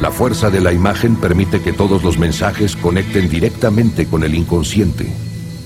La 0.00 0.12
fuerza 0.12 0.48
de 0.48 0.60
la 0.60 0.72
imagen 0.72 1.16
permite 1.16 1.60
que 1.60 1.72
todos 1.72 2.04
los 2.04 2.18
mensajes 2.18 2.76
conecten 2.76 3.28
directamente 3.28 4.06
con 4.06 4.22
el 4.22 4.36
inconsciente. 4.36 5.12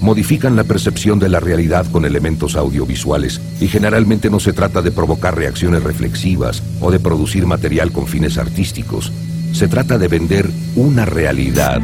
Modifican 0.01 0.57
la 0.57 0.65
percepción 0.65 1.19
de 1.19 1.29
la 1.29 1.39
realidad 1.39 1.87
con 1.93 2.07
elementos 2.07 2.57
audiovisuales 2.57 3.43
y 3.61 3.69
generalmente 3.69 4.31
no 4.31 4.41
se 4.41 4.55
trata 4.55 4.81
de 4.81 4.91
provocar 4.91 5.37
reacciones 5.37 5.83
reflexivas 5.83 6.63
o 6.81 6.91
de 6.91 6.99
producir 6.99 7.45
material 7.45 7.93
con 7.93 8.07
fines 8.07 8.39
artísticos. 8.39 9.13
Se 9.53 9.69
trata 9.69 9.99
de 9.99 10.09
vender 10.09 10.49
una 10.77 11.05
realidad 11.05 11.83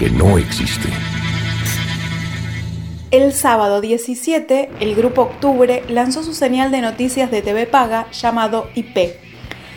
que 0.00 0.10
no 0.10 0.38
existe. 0.38 0.88
El 3.12 3.32
sábado 3.32 3.80
17, 3.80 4.70
el 4.80 4.96
Grupo 4.96 5.22
Octubre 5.22 5.84
lanzó 5.88 6.24
su 6.24 6.34
señal 6.34 6.72
de 6.72 6.80
noticias 6.80 7.30
de 7.30 7.42
TV 7.42 7.66
Paga 7.66 8.10
llamado 8.10 8.68
IP. 8.74 9.25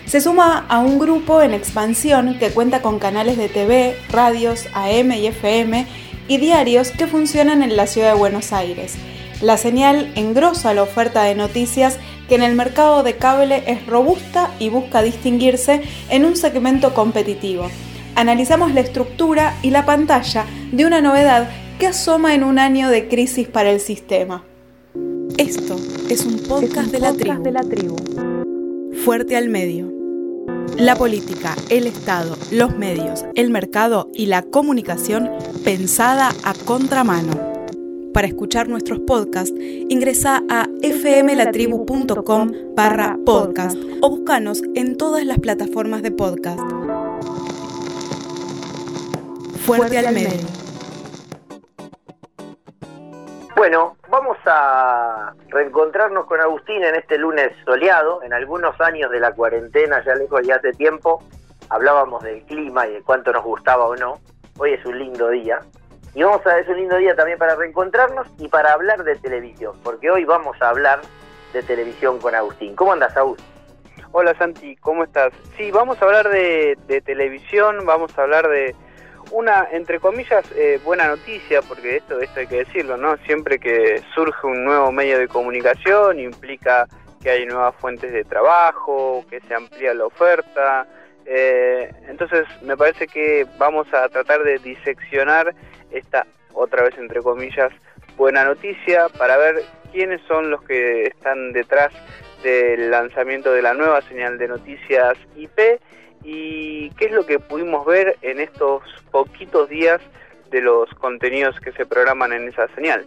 Se 0.10 0.22
suma 0.22 0.66
a 0.70 0.80
un 0.80 0.98
grupo 0.98 1.40
en 1.44 1.54
expansión 1.54 2.40
que 2.40 2.50
cuenta 2.50 2.82
con 2.82 2.98
canales 2.98 3.38
de 3.38 3.48
TV, 3.48 3.96
radios, 4.10 4.66
AM 4.74 5.12
y 5.12 5.28
FM 5.28 5.86
y 6.28 6.38
diarios 6.38 6.90
que 6.90 7.06
funcionan 7.06 7.62
en 7.62 7.78
la 7.78 7.86
ciudad 7.86 8.14
de 8.14 8.18
Buenos 8.18 8.52
Aires. 8.52 8.96
La 9.40 9.56
señal 9.58 10.12
engrosa 10.16 10.74
la 10.74 10.82
oferta 10.82 11.22
de 11.22 11.36
noticias 11.36 12.00
que 12.28 12.34
en 12.34 12.42
el 12.42 12.56
mercado 12.56 13.04
de 13.04 13.18
cable 13.18 13.64
es 13.68 13.86
robusta 13.86 14.50
y 14.58 14.70
busca 14.70 15.04
distinguirse 15.04 15.84
en 16.10 16.26
un 16.26 16.36
segmento 16.36 16.96
competitivo. 16.96 17.70
Analizamos 18.16 18.74
la 18.74 18.82
estructura 18.82 19.60
y 19.62 19.70
la 19.70 19.86
pantalla 19.86 20.48
de 20.72 20.88
una 20.88 21.02
novedad 21.02 21.52
que 21.78 21.86
asoma 21.86 22.34
en 22.34 22.44
un 22.44 22.58
año 22.58 22.90
de 22.90 23.08
crisis 23.08 23.48
para 23.48 23.70
el 23.70 23.80
sistema. 23.80 24.44
Esto 25.38 25.76
es 26.10 26.26
un 26.26 26.40
podcast, 26.48 26.92
de, 26.92 27.00
la 27.00 27.14
de 27.14 27.52
la 27.52 27.62
tribu. 27.62 27.96
Fuerte 29.06 29.38
al 29.38 29.50
medio. 29.50 29.99
La 30.78 30.96
política, 30.96 31.56
el 31.70 31.88
Estado, 31.88 32.38
los 32.52 32.78
medios, 32.78 33.26
el 33.36 33.50
mercado 33.50 34.10
y 34.14 34.28
la 34.28 34.44
comunicación 34.44 35.30
pensada 35.64 36.32
a 36.44 36.54
contramano. 36.54 37.50
Para 38.14 38.28
escuchar 38.28 38.70
nuestros 38.70 39.00
podcasts, 39.00 39.54
ingresa 39.60 40.42
a 40.50 40.68
fmlatribu.com 40.82 42.52
barra 42.76 43.18
podcast 43.26 43.78
o 44.02 44.10
búscanos 44.10 44.62
en 44.76 44.96
todas 44.96 45.26
las 45.26 45.40
plataformas 45.40 46.02
de 46.02 46.12
podcast. 46.12 46.60
Fuerte, 49.66 50.00
al 50.00 50.14
medio. 50.14 50.59
Bueno, 53.60 53.98
vamos 54.08 54.38
a 54.46 55.34
reencontrarnos 55.50 56.28
con 56.28 56.40
Agustín 56.40 56.82
en 56.82 56.96
este 56.96 57.18
lunes 57.18 57.52
soleado. 57.66 58.24
En 58.24 58.32
algunos 58.32 58.80
años 58.80 59.12
de 59.12 59.20
la 59.20 59.34
cuarentena, 59.34 60.02
ya 60.06 60.16
lejos 60.16 60.48
de 60.48 60.54
hace 60.54 60.72
tiempo, 60.72 61.22
hablábamos 61.68 62.24
del 62.24 62.42
clima 62.44 62.88
y 62.88 62.94
de 62.94 63.02
cuánto 63.02 63.34
nos 63.34 63.44
gustaba 63.44 63.86
o 63.86 63.98
no. 63.98 64.14
Hoy 64.58 64.76
es 64.76 64.86
un 64.86 64.98
lindo 64.98 65.28
día. 65.28 65.60
Y 66.16 66.24
vamos 66.24 66.48
a, 66.48 66.58
es 66.58 66.70
un 66.70 66.78
lindo 66.78 66.96
día 66.96 67.14
también 67.18 67.38
para 67.38 67.56
reencontrarnos 67.56 68.30
y 68.38 68.48
para 68.48 68.72
hablar 68.72 69.04
de 69.04 69.18
televisión, 69.18 69.78
porque 69.84 70.10
hoy 70.10 70.24
vamos 70.24 70.56
a 70.62 70.70
hablar 70.70 71.02
de 71.52 71.62
televisión 71.62 72.18
con 72.20 72.36
Agustín. 72.36 72.78
¿Cómo 72.78 72.94
andas, 72.94 73.18
Agustín? 73.18 73.46
Hola 74.14 74.34
Santi, 74.36 74.78
¿cómo 74.78 75.04
estás? 75.04 75.34
Sí, 75.58 75.70
vamos 75.70 76.02
a 76.02 76.06
hablar 76.06 76.30
de 76.30 77.04
televisión, 77.06 77.86
vamos 77.86 78.18
a 78.18 78.22
hablar 78.22 78.48
de, 78.48 78.74
una, 79.32 79.68
entre 79.72 80.00
comillas, 80.00 80.46
eh, 80.56 80.80
buena 80.84 81.08
noticia, 81.08 81.62
porque 81.62 81.98
esto, 81.98 82.20
esto 82.20 82.40
hay 82.40 82.48
que 82.48 82.64
decirlo, 82.66 82.98
¿no? 82.98 83.18
Siempre 83.26 83.60
que 83.60 84.02
surge 84.14 84.48
un 84.48 84.64
nuevo 84.64 84.92
medio 84.92 85.20
de 85.20 85.28
comunicación 85.28 86.20
implica 86.20 86.88
que 87.22 87.30
hay 87.30 87.46
nuevas 87.46 87.76
fuentes 87.76 88.12
de 88.12 88.24
trabajo, 88.24 89.26
que 89.30 89.42
se 89.42 89.54
amplía 89.54 89.94
la 89.94 90.06
oferta. 90.06 90.88
Eh, 91.26 91.92
entonces, 92.08 92.48
me 92.62 92.78
parece 92.78 93.08
que 93.08 93.46
vamos 93.58 93.88
a 93.94 94.08
tratar 94.10 94.44
de 94.44 94.58
diseccionar 94.60 95.54
esta, 95.92 96.26
otra 96.54 96.84
vez 96.84 96.98
entre 96.98 97.22
comillas, 97.22 97.72
buena 98.18 98.44
noticia 98.44 99.10
para 99.18 99.38
ver 99.38 99.64
quiénes 99.92 100.22
son 100.28 100.50
los 100.50 100.62
que 100.64 101.04
están 101.04 101.52
detrás 101.52 101.92
del 102.44 102.90
lanzamiento 102.90 103.52
de 103.52 103.62
la 103.62 103.74
nueva 103.74 104.02
señal 104.04 104.38
de 104.38 104.48
noticias 104.48 105.18
IP 105.36 105.60
y 106.24 106.90
qué 106.92 107.06
es 107.06 107.12
lo 107.12 107.26
que 107.26 107.40
pudimos 107.40 107.86
ver 107.86 108.18
en 108.22 108.40
estos 108.40 108.84
poquitos 109.12 109.70
días 109.70 110.02
de 110.50 110.62
los 110.62 110.90
contenidos 110.96 111.60
que 111.60 111.72
se 111.72 111.86
programan 111.86 112.34
en 112.34 112.48
esa 112.48 112.68
señal. 112.76 113.06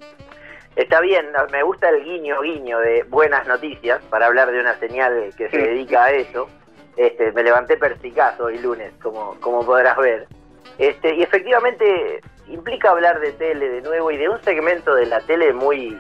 Está 0.76 1.00
bien, 1.00 1.26
me 1.50 1.62
gusta 1.62 1.90
el 1.90 2.02
guiño 2.02 2.40
guiño 2.40 2.78
de 2.78 3.02
buenas 3.04 3.46
noticias 3.46 4.02
para 4.08 4.26
hablar 4.26 4.50
de 4.50 4.60
una 4.60 4.78
señal 4.78 5.30
que 5.36 5.50
se 5.50 5.58
dedica 5.58 6.04
a 6.04 6.12
eso. 6.12 6.48
Este, 6.96 7.30
me 7.32 7.42
levanté 7.42 7.76
perspicaz 7.76 8.40
hoy 8.40 8.58
lunes, 8.58 8.92
como, 9.02 9.38
como 9.40 9.64
podrás 9.66 9.96
ver. 9.98 10.26
Este, 10.78 11.14
y 11.14 11.22
efectivamente 11.22 12.20
implica 12.48 12.90
hablar 12.90 13.20
de 13.20 13.32
tele 13.32 13.68
de 13.68 13.82
nuevo 13.82 14.10
y 14.10 14.16
de 14.16 14.28
un 14.28 14.42
segmento 14.42 14.94
de 14.94 15.06
la 15.06 15.20
tele 15.20 15.52
muy, 15.52 15.98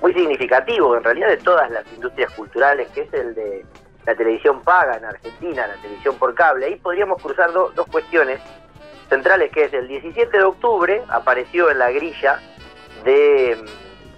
muy 0.00 0.14
significativo, 0.14 0.96
en 0.96 1.04
realidad 1.04 1.28
de 1.28 1.36
todas 1.38 1.70
las 1.70 1.84
industrias 1.92 2.32
culturales, 2.32 2.88
que 2.88 3.02
es 3.02 3.12
el 3.12 3.34
de 3.34 3.64
la 4.06 4.14
televisión 4.14 4.62
paga 4.62 4.96
en 4.96 5.04
Argentina, 5.04 5.66
la 5.66 5.74
televisión 5.74 6.16
por 6.16 6.34
cable. 6.34 6.66
Ahí 6.66 6.76
podríamos 6.76 7.20
cruzar 7.20 7.52
dos 7.52 7.86
cuestiones 7.90 8.40
centrales, 9.08 9.50
que 9.52 9.64
es 9.64 9.72
el 9.74 9.88
17 9.88 10.36
de 10.36 10.44
octubre 10.44 11.02
apareció 11.08 11.70
en 11.70 11.78
la 11.78 11.90
grilla 11.90 12.40
de 13.04 13.52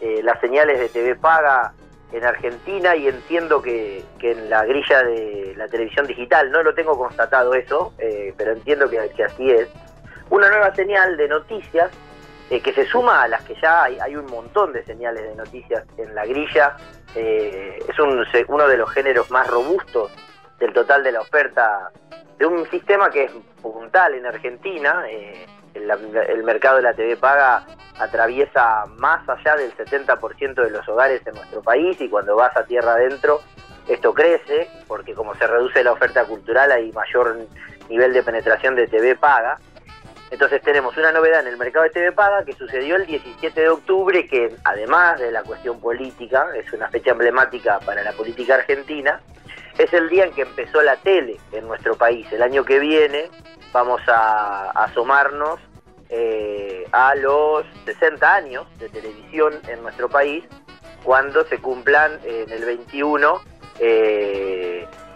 eh, 0.00 0.21
las 0.22 0.41
señales 0.41 0.78
de 0.78 0.88
TV 0.88 1.16
paga 1.16 1.72
en 2.12 2.25
Argentina 2.25 2.97
y 2.97 3.09
entiendo 3.09 3.60
que, 3.60 4.04
en 4.21 4.50
la 4.50 4.65
grilla 4.65 5.03
de 5.03 5.54
la 5.56 5.69
televisión 5.69 6.06
digital, 6.06 6.50
no 6.50 6.62
lo 6.62 6.75
tengo 6.75 6.97
constatado 6.97 7.55
eso, 7.55 7.93
eh, 7.99 8.32
pero 8.37 8.53
entiendo 8.53 8.88
que, 8.88 8.99
así 9.25 9.50
es, 9.50 9.69
una 10.31 10.49
nueva 10.49 10.75
señal 10.75 11.16
de 11.16 11.28
noticias 11.28 11.91
eh, 12.50 12.60
que 12.60 12.72
se 12.72 12.87
suma 12.87 13.22
a 13.22 13.28
las 13.28 13.43
que 13.44 13.55
ya 13.60 13.84
hay, 13.84 13.99
hay 14.00 14.16
un 14.16 14.26
montón 14.26 14.72
de 14.72 14.84
señales 14.84 15.22
de 15.22 15.34
noticias 15.34 15.84
en 15.99 16.15
la 16.15 16.25
grilla 16.25 16.76
eh, 17.14 17.78
es 17.88 17.98
uno 18.48 18.69
de 18.69 18.76
los 18.76 18.91
géneros 18.91 19.30
más 19.30 19.46
robustos 19.48 20.12
del 20.58 20.72
total 20.72 21.02
de 21.02 21.12
la 21.12 21.20
oferta 21.20 21.91
de 22.38 22.46
un 22.46 22.69
sistema 22.70 23.10
que 23.10 23.24
es 23.24 23.32
puntal 23.60 24.14
en 24.14 24.26
Argentina. 24.26 25.04
Eh, 25.08 25.46
el, 25.74 26.42
mercado 26.44 26.76
de 26.76 26.82
la 26.82 26.94
TV 26.94 27.16
paga 27.16 27.64
atraviesa 27.98 28.84
más 28.96 29.28
allá 29.28 29.56
del 29.56 29.76
70% 29.76 30.54
de 30.54 30.70
los 30.70 30.88
hogares 30.88 31.24
en 31.26 31.34
nuestro 31.34 31.62
país 31.62 32.00
y 32.00 32.08
cuando 32.08 32.36
vas 32.36 32.56
a 32.56 32.64
tierra 32.64 32.92
adentro 32.92 33.40
esto 33.88 34.12
crece 34.12 34.69
porque 34.86 35.14
como 35.14 35.34
se 35.34 35.46
reduce 35.46 35.84
la 35.84 35.92
oferta 35.92 36.25
cultural 36.25 36.70
hay 36.72 36.92
mayor 36.92 37.36
nivel 37.88 38.12
de 38.12 38.22
penetración 38.22 38.75
de 38.76 38.86
TV 38.86 39.16
paga. 39.16 39.58
Entonces 40.31 40.61
tenemos 40.62 40.97
una 40.97 41.11
novedad 41.12 41.41
en 41.41 41.49
el 41.49 41.56
mercado 41.56 41.84
de 41.84 41.91
TV 41.91 42.12
Paga 42.12 42.44
que 42.44 42.53
sucedió 42.53 42.97
el 42.97 43.06
17 43.06 43.61
de 43.61 43.69
octubre, 43.69 44.27
que 44.27 44.55
además 44.65 45.19
de 45.19 45.33
la 45.33 45.43
cuestión 45.43 45.81
política, 45.81 46.49
es 46.55 46.71
una 46.72 46.89
fecha 46.89 47.12
emblemática 47.12 47.78
para 47.81 48.03
la 48.03 48.12
política 48.12 48.56
argentina, 48.56 49.21
es 49.78 49.93
el 49.93 50.09
día 50.09 50.25
en 50.25 50.33
que 50.34 50.43
empezó 50.43 50.83
la 50.83 50.97
tele 50.97 51.38
en 51.53 51.67
nuestro 51.67 51.97
país. 51.97 52.31
El 52.33 52.43
año 52.43 52.65
que 52.65 52.78
viene 52.78 53.31
vamos 53.72 54.00
a, 54.09 54.71
asomarnos 54.71 55.61
eh, 56.11 56.87
a 56.93 57.15
los 57.15 57.65
60 57.84 58.34
años 58.34 58.67
de 58.78 58.88
televisión 58.88 59.55
en 59.69 59.83
nuestro 59.83 60.09
país, 60.09 60.44
cuando 61.05 61.44
se 61.47 61.59
cumplan 61.59 62.19
en 62.25 62.50
el 62.50 62.65
21 62.65 63.41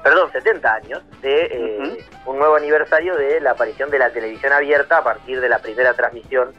perdón, 0.02 0.30
70 0.32 0.74
años 0.74 1.02
de 1.20 1.44
eh, 1.44 2.06
un 2.26 2.38
nuevo 2.38 2.56
aniversario 2.56 3.16
de 3.16 3.40
la 3.40 3.52
aparición 3.52 3.90
de 3.90 3.98
la 3.98 4.10
televisión 4.10 4.52
abierta 4.52 4.98
a 4.98 5.04
partir 5.04 5.40
de 5.40 5.48
la 5.48 5.60
primera 5.60 5.94
transmisión 5.94 6.52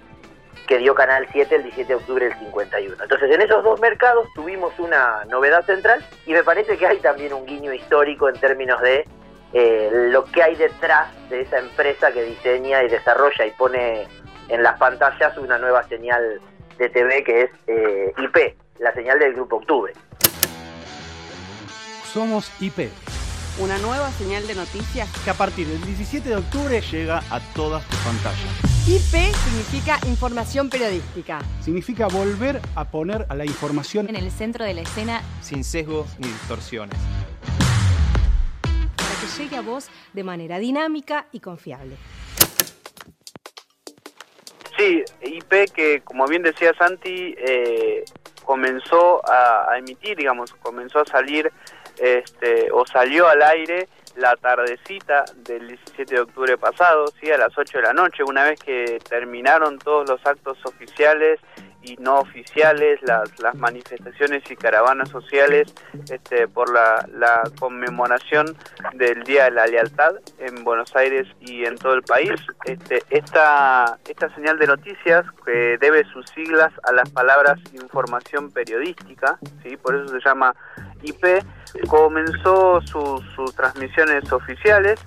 que 0.68 0.78
dio 0.78 0.96
Canal 0.96 1.28
7 1.32 1.56
el 1.56 1.64
17 1.64 1.88
de 1.88 1.96
octubre 1.96 2.26
del 2.26 2.38
51. 2.40 2.96
Entonces, 3.04 3.32
en 3.32 3.42
esos 3.42 3.64
dos 3.64 3.82
mercados 3.82 4.28
tuvimos 4.34 4.78
una 4.80 5.26
novedad 5.26 5.66
central 5.66 6.06
y 6.26 6.32
me 6.32 6.44
parece 6.44 6.78
que 6.78 6.88
hay 6.88 7.00
también 7.00 7.34
un 7.34 7.46
guiño 7.46 7.74
histórico 7.74 8.30
en 8.30 8.40
términos 8.40 8.82
de 8.82 9.06
eh, 9.52 9.90
lo 9.92 10.24
que 10.26 10.42
hay 10.42 10.56
detrás 10.56 11.10
de 11.30 11.42
esa 11.42 11.60
empresa 11.60 12.12
que 12.14 12.24
diseña 12.24 12.82
y 12.84 12.90
desarrolla 12.90 13.46
y 13.46 13.52
pone 13.52 14.08
en 14.48 14.64
las 14.64 14.78
pantallas 14.78 15.38
una 15.38 15.58
nueva 15.58 15.84
señal 15.84 16.42
de 16.78 16.90
TV 16.90 17.24
que 17.24 17.42
es 17.44 17.50
eh, 17.68 18.14
IP, 18.18 18.56
la 18.80 18.94
señal 18.94 19.20
del 19.20 19.34
Grupo 19.34 19.58
Octubre. 19.58 19.94
Somos 22.06 22.50
IP 22.62 22.90
una 23.60 23.78
nueva 23.78 24.10
señal 24.12 24.48
de 24.48 24.56
noticias 24.56 25.08
que 25.24 25.30
a 25.30 25.36
partir 25.36 25.68
del 25.68 25.84
17 25.86 26.28
de 26.28 26.36
octubre 26.38 26.82
llega 26.82 27.22
a 27.30 27.40
todas 27.54 27.88
tus 27.88 28.00
pantallas. 28.00 28.40
IP 28.88 29.34
significa 29.36 30.00
información 30.08 30.70
periodística. 30.70 31.40
Significa 31.62 32.08
volver 32.08 32.60
a 32.76 32.90
poner 32.90 33.26
a 33.30 33.36
la 33.36 33.46
información 33.46 34.10
en 34.10 34.16
el 34.16 34.32
centro 34.32 34.66
de 34.66 34.74
la 34.74 34.82
escena 34.82 35.22
sin 35.42 35.64
sesgos 35.64 36.08
ni 36.20 36.28
distorsiones. 36.28 36.98
Para 38.62 39.16
que 39.22 39.44
llegue 39.44 39.58
a 39.58 39.62
vos 39.62 39.90
de 40.14 40.24
manera 40.24 40.58
dinámica 40.58 41.28
y 41.32 41.40
confiable. 41.40 41.96
Sí, 44.78 45.04
IP 45.22 45.72
que 45.72 46.02
como 46.02 46.26
bien 46.26 46.42
decía 46.42 46.74
Santi, 46.78 47.36
eh, 47.38 48.04
comenzó 48.44 49.22
a, 49.30 49.72
a 49.72 49.78
emitir, 49.78 50.18
digamos, 50.18 50.52
comenzó 50.56 51.02
a 51.02 51.06
salir 51.06 51.52
este, 51.98 52.70
o 52.72 52.86
salió 52.86 53.28
al 53.28 53.42
aire 53.42 53.88
la 54.16 54.36
tardecita 54.36 55.26
del 55.36 55.68
17 55.68 56.16
de 56.16 56.22
octubre 56.22 56.58
pasado, 56.58 57.06
¿sí? 57.20 57.32
a 57.32 57.38
las 57.38 57.58
8 57.58 57.80
de 57.80 57.84
la 57.84 57.94
noche, 57.94 58.24
una 58.24 58.44
vez 58.44 58.60
que 58.60 59.00
terminaron 59.10 59.80
todos 59.80 60.08
los 60.08 60.26
actos 60.26 60.58
oficiales 60.66 61.40
y 61.84 61.98
no 61.98 62.20
oficiales, 62.20 63.02
las, 63.02 63.38
las 63.40 63.56
manifestaciones 63.56 64.50
y 64.50 64.56
caravanas 64.56 65.10
sociales 65.10 65.74
este, 66.10 66.48
por 66.48 66.72
la, 66.72 67.06
la, 67.14 67.44
conmemoración 67.60 68.56
del 68.94 69.24
Día 69.24 69.46
de 69.46 69.52
la 69.52 69.68
Lealtad 69.68 70.16
en 70.40 70.64
Buenos 70.64 70.96
Aires 70.96 71.28
y 71.42 71.66
en 71.66 71.78
todo 71.78 71.94
el 71.94 72.04
país. 72.04 72.32
Este, 72.66 73.04
esta, 73.10 73.98
esta 74.08 74.34
señal 74.34 74.58
de 74.60 74.68
noticias, 74.68 75.26
que 75.46 75.78
debe 75.80 76.06
sus 76.06 76.26
siglas 76.30 76.72
a 76.84 76.94
las 76.94 77.10
palabras 77.10 77.60
información 77.74 78.52
periodística, 78.52 79.38
¿sí? 79.62 79.76
por 79.76 79.96
eso 79.96 80.08
se 80.08 80.20
llama 80.24 80.56
IP, 81.04 81.44
comenzó 81.88 82.82
sus 82.82 83.56
transmisiones 83.56 84.32
oficiales 84.32 85.00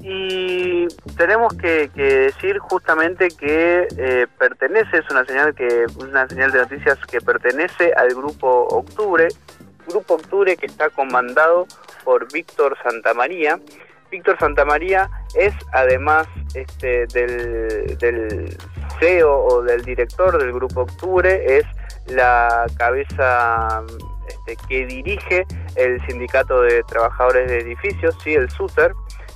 y 0.00 0.86
tenemos 1.16 1.54
que, 1.54 1.90
decir 1.94 2.58
justamente 2.58 3.28
que 3.28 3.88
eh, 3.96 4.26
pertenece, 4.38 4.98
es 4.98 5.10
una 5.10 5.24
señal 5.24 5.54
que 5.54 5.86
una 5.98 6.28
señal 6.28 6.52
de 6.52 6.60
noticias 6.60 6.98
que 7.10 7.20
pertenece 7.20 7.92
al 7.94 8.10
grupo 8.10 8.68
Octubre, 8.68 9.28
grupo 9.88 10.14
Octubre 10.14 10.56
que 10.56 10.66
está 10.66 10.90
comandado 10.90 11.66
por 12.04 12.30
Víctor 12.32 12.76
Santamaría. 12.82 13.58
Víctor 14.10 14.38
Santamaría 14.38 15.10
es 15.34 15.52
además 15.72 16.28
este, 16.54 17.06
del 17.08 18.56
CEO 19.00 19.44
o 19.44 19.62
del 19.62 19.82
director 19.82 20.38
del 20.38 20.52
grupo 20.52 20.82
Octubre, 20.82 21.58
es 21.58 21.64
la 22.06 22.66
cabeza 22.78 23.82
este, 24.28 24.56
que 24.68 24.86
dirige 24.86 25.46
el 25.76 26.04
sindicato 26.06 26.62
de 26.62 26.82
trabajadores 26.84 27.48
de 27.48 27.60
edificios, 27.60 28.16
sí, 28.22 28.34
el 28.34 28.50
SUTER, 28.50 28.92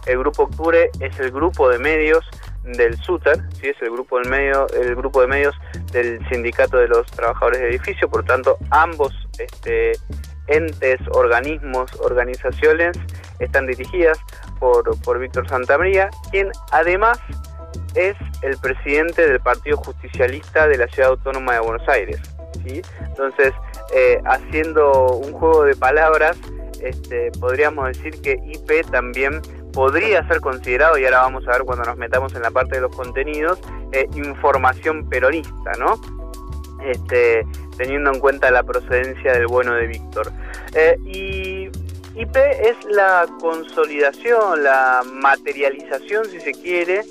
el 0.07 0.19
Grupo 0.19 0.45
Octubre 0.45 0.91
es 1.01 1.19
el 1.21 1.31
grupo 1.31 1.69
de 1.69 1.79
medios 1.79 2.25
del 2.65 2.97
SUTER, 2.97 3.39
¿sí? 3.55 3.69
es 3.69 3.83
el 3.83 3.91
grupo, 3.91 4.19
del 4.19 4.29
medio, 4.29 4.67
el 4.69 4.95
grupo 4.95 5.21
de 5.21 5.27
medios 5.27 5.55
del 5.93 6.27
Sindicato 6.29 6.79
de 6.79 6.89
los 6.89 7.07
Trabajadores 7.11 7.61
de 7.61 7.69
Edificio, 7.69 8.09
por 8.09 8.25
tanto 8.25 8.57
ambos 8.71 9.13
este, 9.39 9.93
entes, 10.47 11.01
organismos, 11.13 11.91
organizaciones 12.01 12.97
están 13.39 13.67
dirigidas 13.67 14.19
por, 14.59 14.99
por 15.03 15.19
Víctor 15.19 15.49
Santamaría, 15.49 16.11
quien 16.31 16.51
además 16.73 17.19
es 17.95 18.17
el 18.43 18.57
presidente 18.59 19.27
del 19.27 19.41
Partido 19.41 19.77
Justicialista 19.79 20.67
de 20.67 20.79
la 20.79 20.87
Ciudad 20.89 21.11
Autónoma 21.11 21.55
de 21.55 21.61
Buenos 21.61 21.89
Aires. 21.89 22.21
Entonces, 22.67 23.53
eh, 23.95 24.21
haciendo 24.25 25.17
un 25.17 25.33
juego 25.33 25.65
de 25.65 25.75
palabras, 25.75 26.37
este, 26.81 27.31
podríamos 27.41 27.89
decir 27.89 28.21
que 28.23 28.39
IP 28.45 28.91
también 28.91 29.43
podría 29.73 30.27
ser 30.27 30.41
considerado, 30.41 30.99
y 30.99 31.05
ahora 31.05 31.23
vamos 31.23 31.47
a 31.47 31.53
ver 31.53 31.63
cuando 31.63 31.85
nos 31.85 31.97
metamos 31.97 32.35
en 32.35 32.43
la 32.43 32.51
parte 32.51 32.77
de 32.77 32.83
los 32.83 32.95
contenidos, 32.95 33.59
eh, 33.93 34.09
información 34.15 35.09
peronista, 35.09 35.73
¿no? 35.79 36.01
Este, 36.85 37.47
teniendo 37.77 38.13
en 38.13 38.21
cuenta 38.21 38.51
la 38.51 38.63
procedencia 38.63 39.33
del 39.33 39.47
bueno 39.47 39.75
de 39.75 39.87
Víctor. 39.87 40.33
Eh, 40.75 40.97
y 41.05 41.71
IP 42.21 42.37
es 42.37 42.77
la 42.91 43.27
consolidación, 43.41 44.65
la 44.65 45.03
materialización, 45.13 46.25
si 46.27 46.41
se 46.41 46.53
quiere, 46.53 47.03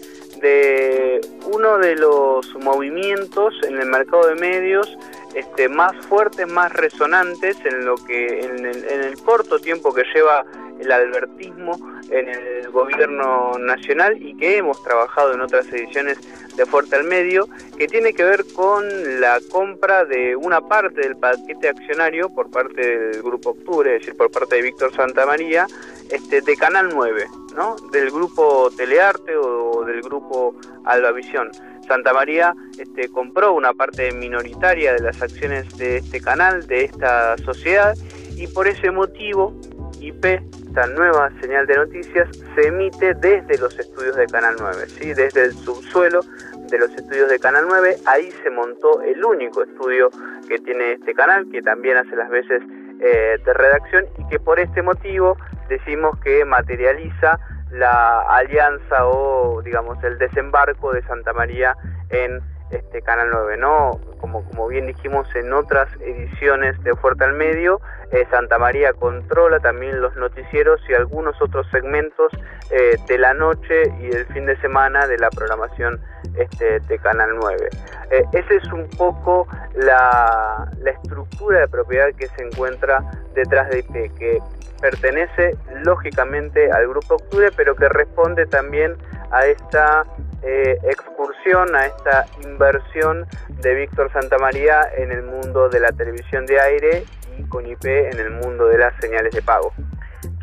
de 0.42 1.22
uno 1.54 1.78
de 1.78 1.96
los 1.96 2.56
movimientos 2.64 3.54
en 3.68 3.80
el 3.80 3.88
mercado 3.88 4.28
de 4.28 4.36
medios 4.36 4.98
este, 5.34 5.70
más 5.70 5.96
fuertes, 6.08 6.48
más 6.52 6.72
resonantes 6.74 7.58
en 7.66 7.86
lo 7.86 7.96
que 7.96 8.40
en 8.40 8.66
el, 8.66 9.18
corto 9.24 9.60
tiempo 9.60 9.94
que 9.94 10.04
lleva 10.14 10.44
el 10.80 10.92
albertismo 10.92 11.78
en 12.10 12.30
el 12.30 12.70
gobierno 12.72 13.58
nacional 13.60 14.18
y 14.22 14.36
que 14.38 14.58
hemos 14.58 14.82
trabajado 14.84 15.34
en 15.34 15.42
otras 15.42 15.68
ediciones 15.72 16.18
de 16.56 16.66
Fuerte 16.66 16.96
al 16.96 17.04
Medio, 17.04 17.48
que 17.78 17.88
tiene 17.88 18.14
que 18.14 18.24
ver 18.24 18.46
con 18.54 18.86
la 19.20 19.40
compra 19.52 20.06
de 20.06 20.36
una 20.36 20.62
parte 20.62 21.02
del 21.02 21.18
paquete 21.18 21.70
accionario 21.70 22.30
por 22.30 22.50
parte 22.50 22.82
del 22.82 23.22
Grupo 23.22 23.52
Octubre, 23.52 23.96
es 23.96 24.02
decir, 24.02 24.18
por 24.18 24.32
parte 24.32 24.56
de 24.56 24.62
Víctor 24.64 24.94
Santamaría, 24.96 25.68
este, 26.10 26.42
de 26.42 26.56
Canal 26.56 26.90
9, 26.94 27.28
¿no? 27.56 27.76
del 27.92 28.10
Grupo 28.10 28.72
Telearte 28.76 29.36
o 29.36 29.84
del 29.86 30.02
Grupo 30.02 30.56
Albavisión. 30.86 31.52
Santa 31.90 32.14
María 32.14 32.54
este, 32.78 33.10
compró 33.10 33.54
una 33.54 33.74
parte 33.74 34.12
minoritaria 34.12 34.94
de 34.94 35.02
las 35.02 35.22
acciones 35.24 35.76
de 35.78 35.98
este 35.98 36.22
canal, 36.22 36.68
de 36.68 36.86
esta 36.86 37.36
sociedad, 37.40 37.96
y 38.38 38.46
por 38.46 38.68
ese 38.68 38.92
motivo 38.92 39.60
IP, 40.00 40.24
esta 40.24 40.86
nueva 40.86 41.32
señal 41.42 41.66
de 41.66 41.76
noticias, 41.76 42.30
se 42.54 42.68
emite 42.68 43.16
desde 43.16 43.58
los 43.58 43.78
estudios 43.80 44.16
de 44.16 44.28
Canal 44.28 44.56
9, 44.60 44.86
¿sí? 44.88 45.14
desde 45.16 45.46
el 45.46 45.54
subsuelo 45.54 46.22
de 46.70 46.78
los 46.78 46.92
estudios 46.92 47.28
de 47.28 47.40
Canal 47.40 47.66
9. 47.68 47.98
Ahí 48.06 48.32
se 48.44 48.52
montó 48.52 49.02
el 49.02 49.26
único 49.26 49.64
estudio 49.64 50.12
que 50.48 50.60
tiene 50.60 50.94
este 50.94 51.16
canal, 51.16 51.50
que 51.52 51.64
también 51.64 51.98
hace 51.98 52.16
las 52.16 52.30
veces 52.30 52.62
eh, 53.02 53.40
de 53.44 53.54
redacción 53.54 54.06
y 54.20 54.28
que 54.30 54.40
por 54.40 54.60
este 54.60 54.84
motivo 54.84 55.38
decimos 55.70 56.20
que 56.24 56.46
materializa 56.46 57.40
la 57.72 58.22
alianza 58.22 59.06
o 59.06 59.62
digamos 59.64 60.04
el 60.04 60.18
desembarco 60.18 60.92
de 60.92 61.02
Santa 61.04 61.34
María 61.34 61.76
en 62.10 62.42
este 62.72 63.02
Canal 63.02 63.30
9, 63.32 63.58
¿no? 63.58 64.00
Como, 64.20 64.44
como 64.46 64.68
bien 64.68 64.88
dijimos 64.88 65.28
en 65.36 65.54
otras 65.54 65.90
ediciones 66.02 66.82
de 66.84 66.96
Fuerte 66.96 67.24
al 67.24 67.34
Medio, 67.34 67.82
eh, 68.12 68.26
Santa 68.32 68.58
María 68.58 68.94
controla 68.94 69.60
también 69.60 70.02
los 70.02 70.16
noticieros 70.16 70.82
y 70.90 70.94
algunos 70.94 71.40
otros 71.42 71.68
segmentos 71.72 72.32
eh, 72.72 72.96
de 73.08 73.18
la 73.18 73.34
noche 73.34 73.84
y 74.00 74.08
del 74.10 74.26
fin 74.28 74.46
de 74.46 74.60
semana 74.62 75.08
de 75.08 75.18
la 75.18 75.30
programación 75.30 76.00
este, 76.36 76.80
de 76.80 77.00
Canal 77.00 77.30
9. 77.40 77.70
Eh, 78.12 78.24
esa 78.34 78.54
es 78.54 78.72
un 78.72 78.90
poco 78.98 79.48
la, 79.76 80.68
la 80.80 80.92
estructura 80.92 81.62
de 81.62 81.68
propiedad 81.68 82.08
que 82.18 82.28
se 82.28 82.44
encuentra 82.44 83.04
detrás 83.34 83.70
de 83.70 83.80
IP, 83.80 84.18
que 84.18 84.40
pertenece 84.82 85.56
lógicamente 85.84 86.72
al 86.72 86.88
Grupo 86.88 87.16
Octubre, 87.16 87.50
pero 87.56 87.76
que 87.76 87.90
responde 87.90 88.46
también 88.46 88.96
a 89.32 89.46
esta 89.46 90.06
eh, 90.42 90.78
excursión, 90.84 91.76
a 91.76 91.86
esta 91.86 92.26
inversión 92.44 93.28
de 93.62 93.76
Víctor 93.76 94.12
Santamaría 94.12 94.82
en 94.98 95.12
el 95.12 95.24
mundo 95.24 95.70
de 95.70 95.80
la 95.80 95.92
televisión 95.92 96.46
de 96.46 96.60
aire 96.60 97.06
y 97.38 97.44
con 97.44 97.66
IP 97.66 97.86
en 97.86 98.20
el 98.20 98.32
mundo 98.32 98.68
de 98.68 98.78
las 98.78 98.94
señales 99.00 99.34
de 99.34 99.42
pago. 99.42 99.72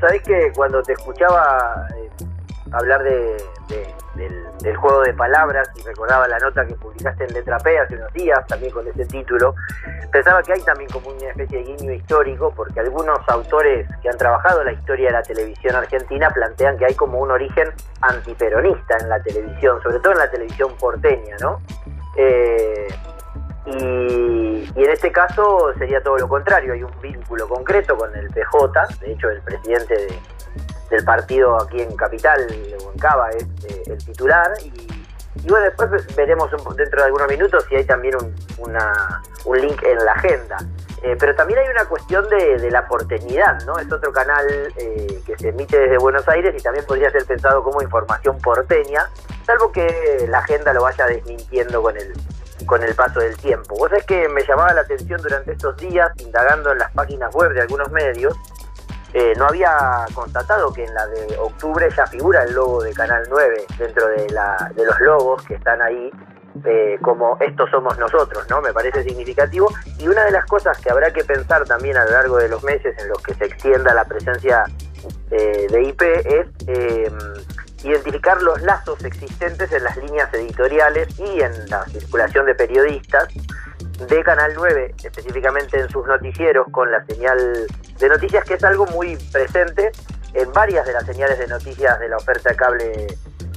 Sabés 0.00 0.22
que 0.22 0.52
cuando 0.54 0.82
te 0.82 0.92
escuchaba 0.92 1.86
eh, 1.96 2.10
hablar 2.72 3.02
de, 3.02 3.36
del, 4.14 4.76
juego 4.76 5.02
de 5.02 5.14
palabras 5.14 5.68
y 5.76 5.82
recordaba 5.82 6.26
la 6.28 6.38
nota 6.38 6.66
que 6.66 6.74
publicaste 6.74 7.24
en 7.24 7.34
Letra 7.34 7.58
P 7.58 7.78
hace 7.78 7.96
unos 7.96 8.12
días, 8.12 8.46
también 8.46 8.72
con 8.72 8.86
ese 8.86 9.04
título, 9.06 9.54
pensaba 10.10 10.42
que 10.42 10.52
hay 10.52 10.62
también 10.62 10.90
como 10.90 11.10
una 11.10 11.28
especie 11.28 11.58
de 11.58 11.64
guiño 11.64 11.92
histórico, 11.92 12.52
porque 12.54 12.80
algunos 12.80 13.18
autores 13.28 13.86
que 14.02 14.08
han 14.08 14.18
trabajado 14.18 14.64
la 14.64 14.72
historia 14.72 15.08
de 15.08 15.12
la 15.12 15.22
televisión 15.22 15.76
argentina 15.76 16.30
plantean 16.30 16.76
que 16.78 16.86
hay 16.86 16.94
como 16.94 17.20
un 17.20 17.30
origen 17.30 17.72
antiperonista 18.00 18.98
en 18.98 19.08
la 19.08 19.22
televisión, 19.22 19.80
sobre 19.82 19.98
todo 20.00 20.12
en 20.12 20.18
la 20.18 20.30
televisión 20.30 20.76
porteña, 20.78 21.36
¿no? 21.40 21.60
Eh, 22.16 22.88
y, 23.66 24.70
y, 24.76 24.84
en 24.84 24.90
este 24.90 25.10
caso 25.10 25.72
sería 25.76 26.00
todo 26.00 26.16
lo 26.18 26.28
contrario, 26.28 26.72
hay 26.72 26.82
un 26.82 27.00
vínculo 27.00 27.48
concreto 27.48 27.96
con 27.96 28.14
el 28.16 28.28
PJ, 28.30 28.86
de 29.00 29.12
hecho 29.12 29.28
el 29.28 29.40
presidente 29.42 29.94
de, 29.94 30.18
del 30.90 31.04
partido 31.04 31.60
aquí 31.60 31.80
en 31.80 31.94
Capital 31.96 32.46
o 32.84 32.92
en 32.92 32.98
Cava 32.98 33.30
es 33.30 33.44
eh, 33.68 33.82
el 33.86 34.04
titular 34.04 34.50
y, 34.62 35.48
bueno, 35.48 35.66
después 35.66 36.16
veremos 36.16 36.50
dentro 36.76 37.00
de 37.00 37.06
algunos 37.06 37.28
minutos 37.28 37.64
si 37.68 37.76
hay 37.76 37.84
también 37.84 38.16
un, 38.16 38.34
una, 38.58 39.22
un 39.44 39.60
link 39.60 39.82
en 39.82 40.04
la 40.04 40.12
agenda. 40.12 40.56
Eh, 41.02 41.16
pero 41.20 41.34
también 41.34 41.60
hay 41.60 41.68
una 41.68 41.84
cuestión 41.84 42.28
de, 42.28 42.70
la 42.70 42.88
porteñidad, 42.88 43.62
¿no? 43.64 43.78
Es 43.78 43.90
otro 43.92 44.12
canal 44.12 44.46
eh, 44.76 45.22
que 45.26 45.36
se 45.36 45.50
emite 45.50 45.78
desde 45.78 45.98
Buenos 45.98 46.26
Aires 46.28 46.54
y 46.58 46.62
también 46.62 46.84
podría 46.86 47.10
ser 47.10 47.24
pensado 47.26 47.62
como 47.62 47.82
información 47.82 48.38
porteña, 48.40 49.08
salvo 49.44 49.70
que 49.70 50.26
la 50.28 50.38
agenda 50.38 50.72
lo 50.72 50.82
vaya 50.82 51.06
desmintiendo 51.06 51.82
con 51.82 51.96
el, 51.96 52.12
con 52.66 52.82
el 52.82 52.94
paso 52.94 53.20
del 53.20 53.36
tiempo. 53.36 53.76
Vos 53.76 53.90
sabés 53.90 54.04
que 54.06 54.28
me 54.28 54.42
llamaba 54.44 54.72
la 54.72 54.80
atención 54.80 55.20
durante 55.22 55.52
estos 55.52 55.76
días, 55.76 56.10
indagando 56.18 56.72
en 56.72 56.78
las 56.78 56.90
páginas 56.92 57.32
web 57.34 57.52
de 57.52 57.60
algunos 57.60 57.90
medios, 57.92 58.34
eh, 59.18 59.32
no 59.38 59.46
había 59.46 59.74
constatado 60.12 60.70
que 60.74 60.84
en 60.84 60.92
la 60.92 61.06
de 61.06 61.38
octubre 61.38 61.88
ya 61.96 62.06
figura 62.06 62.42
el 62.42 62.52
logo 62.52 62.82
de 62.82 62.92
Canal 62.92 63.22
9 63.30 63.64
dentro 63.78 64.08
de, 64.08 64.26
los 64.84 65.00
logos 65.00 65.42
que 65.44 65.54
están 65.54 65.80
ahí 65.80 66.10
eh, 66.66 66.98
como 67.00 67.38
estos 67.40 67.70
somos 67.70 67.98
nosotros, 67.98 68.44
¿no? 68.50 68.60
Me 68.60 68.74
parece 68.74 69.02
significativo. 69.04 69.72
Y 69.98 70.06
una 70.06 70.22
de 70.24 70.32
las 70.32 70.44
cosas 70.44 70.76
que 70.82 70.90
habrá 70.90 71.14
que 71.14 71.24
pensar 71.24 71.64
también 71.64 71.96
a 71.96 72.04
lo 72.04 72.10
largo 72.10 72.36
de 72.36 72.50
los 72.50 72.62
meses 72.62 72.94
en 72.98 73.08
los 73.08 73.22
que 73.22 73.32
se 73.32 73.46
extienda 73.46 73.94
la 73.94 74.04
presencia 74.04 74.64
eh, 75.30 75.66
de 75.70 75.82
IP 75.82 76.02
es 76.02 76.46
identificar 77.84 78.42
los 78.42 78.60
lazos 78.60 79.02
existentes 79.02 79.72
en 79.72 79.82
las 79.82 79.96
líneas 79.96 80.28
editoriales 80.34 81.18
y 81.18 81.40
en 81.40 81.70
la 81.70 81.86
circulación 81.86 82.44
de 82.44 82.54
periodistas 82.54 83.28
de 83.98 84.22
Canal 84.22 84.52
9, 84.54 84.94
específicamente 85.02 85.78
en 85.78 85.88
sus 85.88 86.06
noticieros 86.06 86.66
con 86.70 86.90
la 86.90 87.04
señal 87.06 87.66
de 87.98 88.08
noticias, 88.08 88.44
que 88.44 88.54
es 88.54 88.64
algo 88.64 88.86
muy 88.86 89.16
presente 89.32 89.90
en 90.34 90.52
varias 90.52 90.86
de 90.86 90.92
las 90.92 91.06
señales 91.06 91.38
de 91.38 91.46
noticias 91.46 91.98
de 91.98 92.08
la 92.08 92.16
oferta 92.16 92.50
de 92.50 92.56
cable 92.56 93.06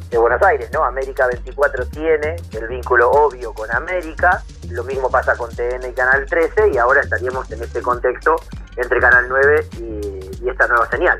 de 0.09 0.17
Buenos 0.17 0.41
Aires, 0.41 0.69
¿no? 0.73 0.83
América 0.83 1.27
24 1.27 1.85
tiene 1.87 2.35
el 2.53 2.67
vínculo 2.67 3.11
obvio 3.11 3.53
con 3.53 3.69
América, 3.75 4.41
lo 4.71 4.83
mismo 4.83 5.09
pasa 5.09 5.35
con 5.35 5.49
TN 5.55 5.87
y 5.87 5.93
Canal 5.93 6.25
13 6.25 6.71
y 6.73 6.77
ahora 6.77 7.01
estaríamos 7.01 7.51
en 7.51 7.61
este 7.61 7.81
contexto 7.81 8.37
entre 8.75 8.99
Canal 8.99 9.25
9 9.27 9.65
y, 9.79 10.49
esta 10.49 10.67
nueva 10.67 10.89
señal. 10.89 11.19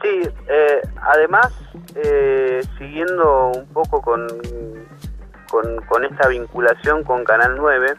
Sí, 0.00 0.22
eh, 0.48 0.80
además, 1.02 1.52
eh, 1.96 2.62
siguiendo 2.78 3.52
un 3.54 3.66
poco 3.66 4.00
con, 4.00 4.26
con, 5.50 6.04
esta 6.04 6.28
vinculación 6.28 7.04
con 7.04 7.24
Canal 7.24 7.56
9, 7.56 7.94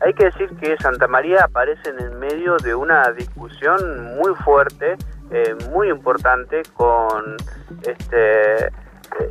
hay 0.00 0.14
que 0.14 0.26
decir 0.26 0.50
que 0.60 0.76
Santa 0.78 1.06
María 1.08 1.44
aparece 1.44 1.90
en 1.90 2.00
el 2.00 2.10
medio 2.12 2.56
de 2.58 2.74
una 2.74 3.10
discusión 3.12 4.16
muy 4.16 4.34
fuerte, 4.44 4.96
eh, 5.30 5.56
muy 5.70 5.88
importante, 5.88 6.62
con 6.74 7.36
este 7.82 8.70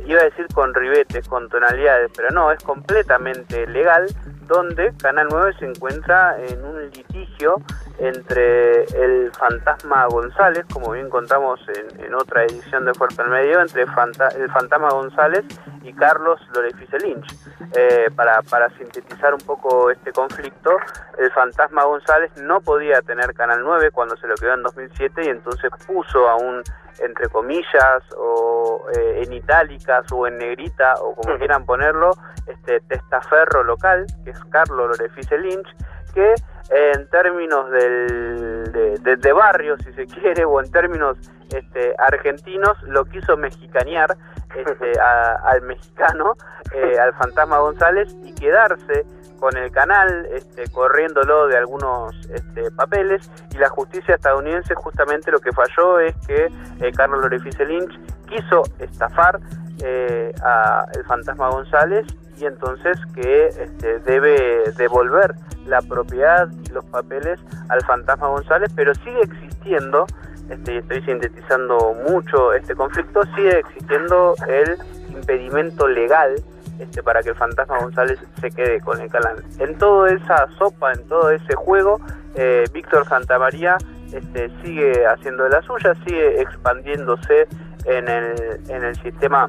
iba 0.06 0.20
a 0.20 0.24
decir 0.24 0.46
con 0.52 0.74
ribetes, 0.74 1.28
con 1.28 1.48
tonalidades, 1.48 2.10
pero 2.16 2.30
no, 2.30 2.50
es 2.50 2.62
completamente 2.62 3.66
legal, 3.66 4.06
donde 4.46 4.92
Canal 5.00 5.28
9 5.30 5.54
se 5.58 5.66
encuentra 5.66 6.36
en 6.38 6.64
un 6.64 6.90
litigio 6.90 7.60
entre 7.98 8.84
el 8.84 9.32
fantasma 9.32 10.06
González, 10.06 10.64
como 10.72 10.92
bien 10.92 11.08
contamos 11.08 11.60
en, 11.68 12.14
otra 12.14 12.44
edición 12.44 12.84
de 12.84 12.94
Fuerte 12.94 13.22
al 13.22 13.30
Medio, 13.30 13.60
entre 13.60 13.82
el 13.82 14.50
fantasma 14.50 14.88
González 14.90 15.44
y 15.82 15.92
Carlos 15.92 16.40
Lorefice 16.54 16.98
Lynch. 16.98 17.26
Eh, 17.74 18.10
para, 18.14 18.42
para 18.42 18.68
sintetizar 18.70 19.34
un 19.34 19.40
poco 19.40 19.90
este 19.90 20.12
conflicto, 20.12 20.70
el 21.18 21.30
fantasma 21.32 21.84
González 21.84 22.30
no 22.36 22.60
podía 22.60 23.02
tener 23.02 23.34
Canal 23.34 23.60
9 23.62 23.90
cuando 23.90 24.16
se 24.16 24.26
lo 24.26 24.34
quedó 24.34 24.54
en 24.54 24.62
2007 24.62 25.22
y 25.24 25.28
entonces 25.28 25.70
puso 25.86 26.28
a 26.28 26.36
un 26.36 26.62
entre 27.00 27.28
comillas 27.28 28.02
o 28.16 28.86
eh, 28.96 29.22
en 29.24 29.32
itálicas 29.32 30.04
o 30.12 30.26
en 30.26 30.38
negrita 30.38 30.94
o 31.00 31.14
como 31.14 31.36
quieran 31.38 31.64
ponerlo, 31.64 32.10
este 32.46 32.80
testaferro 32.80 33.64
local, 33.64 34.06
que 34.24 34.30
es 34.30 34.44
Carlo 34.46 34.88
Lorefice 34.88 35.38
Lynch, 35.38 35.68
que 36.14 36.34
en 36.70 37.08
términos 37.10 37.70
del, 37.70 38.72
de, 39.02 39.32
barrio, 39.32 39.76
si 39.78 39.92
se 39.92 40.06
quiere, 40.20 40.44
o 40.44 40.60
en 40.60 40.70
términos 40.70 41.16
este, 41.50 41.94
argentinos, 41.98 42.76
lo 42.84 43.04
quiso 43.04 43.36
mexicanear 43.36 44.16
este, 44.54 44.98
al 45.00 45.62
mexicano, 45.62 46.34
eh, 46.72 46.98
al 46.98 47.12
fantasma 47.14 47.58
González, 47.58 48.14
y 48.24 48.34
quedarse 48.34 49.04
con 49.38 49.56
el 49.56 49.70
canal, 49.70 50.26
este, 50.32 50.64
corriéndolo 50.70 51.46
de 51.48 51.58
algunos 51.58 52.14
este, 52.30 52.70
papeles, 52.70 53.30
y 53.52 53.58
la 53.58 53.68
justicia 53.68 54.14
estadounidense 54.14 54.74
justamente 54.74 55.30
lo 55.30 55.40
que 55.40 55.52
falló 55.52 56.00
es 56.00 56.14
que 56.26 56.48
eh, 56.80 56.92
Carlos 56.96 57.20
Lorefice 57.20 57.64
Lynch 57.64 57.92
quiso 58.26 58.62
estafar 58.78 59.38
eh, 59.82 60.32
a 60.42 60.86
el 60.94 61.04
fantasma 61.04 61.50
González 61.50 62.06
y 62.38 62.46
entonces 62.46 62.98
que 63.14 63.48
este, 63.48 63.98
debe 64.00 64.72
devolver 64.76 65.34
la 65.66 65.80
propiedad 65.82 66.48
y 66.64 66.70
los 66.70 66.84
papeles 66.86 67.40
al 67.68 67.84
fantasma 67.84 68.28
González, 68.28 68.70
pero 68.74 68.94
sigue 68.94 69.20
existiendo, 69.20 70.06
este, 70.50 70.78
estoy 70.78 71.02
sintetizando 71.02 71.94
mucho 72.08 72.52
este 72.52 72.74
conflicto, 72.74 73.22
sigue 73.34 73.58
existiendo 73.58 74.34
el 74.48 74.76
impedimento 75.14 75.88
legal 75.88 76.34
este, 76.78 77.02
para 77.02 77.22
que 77.22 77.30
el 77.30 77.36
fantasma 77.36 77.78
González 77.78 78.18
se 78.40 78.50
quede 78.50 78.80
con 78.80 79.00
el 79.00 79.10
canal. 79.10 79.42
En 79.58 79.76
toda 79.78 80.10
esa 80.10 80.46
sopa, 80.58 80.92
en 80.92 81.06
todo 81.08 81.30
ese 81.30 81.54
juego, 81.54 82.00
eh, 82.34 82.64
Víctor 82.72 83.06
Santamaría 83.08 83.76
este, 84.12 84.50
sigue 84.62 85.06
haciendo 85.06 85.44
de 85.44 85.50
la 85.50 85.62
suya, 85.62 85.94
sigue 86.06 86.40
expandiéndose 86.40 87.48
en 87.86 88.08
el, 88.08 88.60
en 88.68 88.84
el 88.84 88.94
sistema 89.02 89.48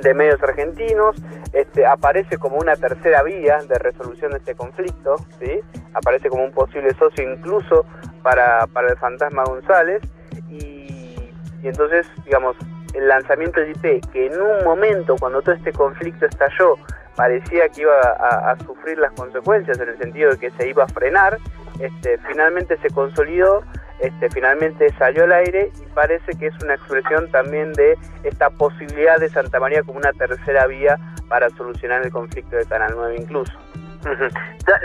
de 0.00 0.14
medios 0.14 0.42
argentinos, 0.42 1.16
este, 1.52 1.84
aparece 1.84 2.38
como 2.38 2.56
una 2.56 2.76
tercera 2.76 3.22
vía 3.22 3.58
de 3.68 3.78
resolución 3.78 4.32
de 4.32 4.38
este 4.38 4.54
conflicto, 4.54 5.16
¿sí? 5.40 5.60
aparece 5.94 6.28
como 6.28 6.44
un 6.44 6.52
posible 6.52 6.92
socio 6.94 7.30
incluso 7.30 7.84
para, 8.22 8.66
para 8.68 8.88
el 8.88 8.96
fantasma 8.96 9.44
González, 9.44 10.02
y, 10.48 11.14
entonces, 11.62 12.06
digamos, 12.24 12.56
el 12.94 13.08
lanzamiento 13.08 13.60
del 13.60 13.70
IP, 13.70 14.10
que 14.12 14.26
en 14.26 14.40
un 14.40 14.64
momento, 14.64 15.16
cuando 15.18 15.40
todo 15.42 15.54
este 15.54 15.72
conflicto 15.72 16.26
estalló, 16.26 16.76
parecía 17.16 17.68
que 17.68 17.82
iba 17.82 17.94
a, 18.00 18.56
sufrir 18.66 18.98
las 18.98 19.12
consecuencias 19.12 19.78
en 19.78 19.88
el 19.88 19.98
sentido 19.98 20.30
de 20.30 20.38
que 20.38 20.50
se 20.52 20.68
iba 20.68 20.84
a 20.84 20.88
frenar, 20.88 21.38
este, 21.78 22.18
finalmente 22.26 22.76
se 22.78 22.90
consolidó, 22.90 23.62
este, 24.02 24.28
finalmente 24.30 24.92
salió 24.98 25.24
al 25.24 25.32
aire 25.32 25.70
y 25.80 25.94
parece 25.94 26.32
que 26.38 26.48
es 26.48 26.54
una 26.62 26.74
expresión 26.74 27.30
también 27.30 27.72
de 27.72 27.96
esta 28.24 28.50
posibilidad 28.50 29.18
de 29.18 29.28
Santa 29.28 29.60
María 29.60 29.82
como 29.82 29.98
una 29.98 30.12
tercera 30.12 30.66
vía 30.66 30.98
para 31.28 31.48
solucionar 31.50 32.04
el 32.04 32.10
conflicto 32.10 32.56
de 32.56 32.66
Canal 32.66 32.92
9 32.96 33.16
incluso. 33.16 33.52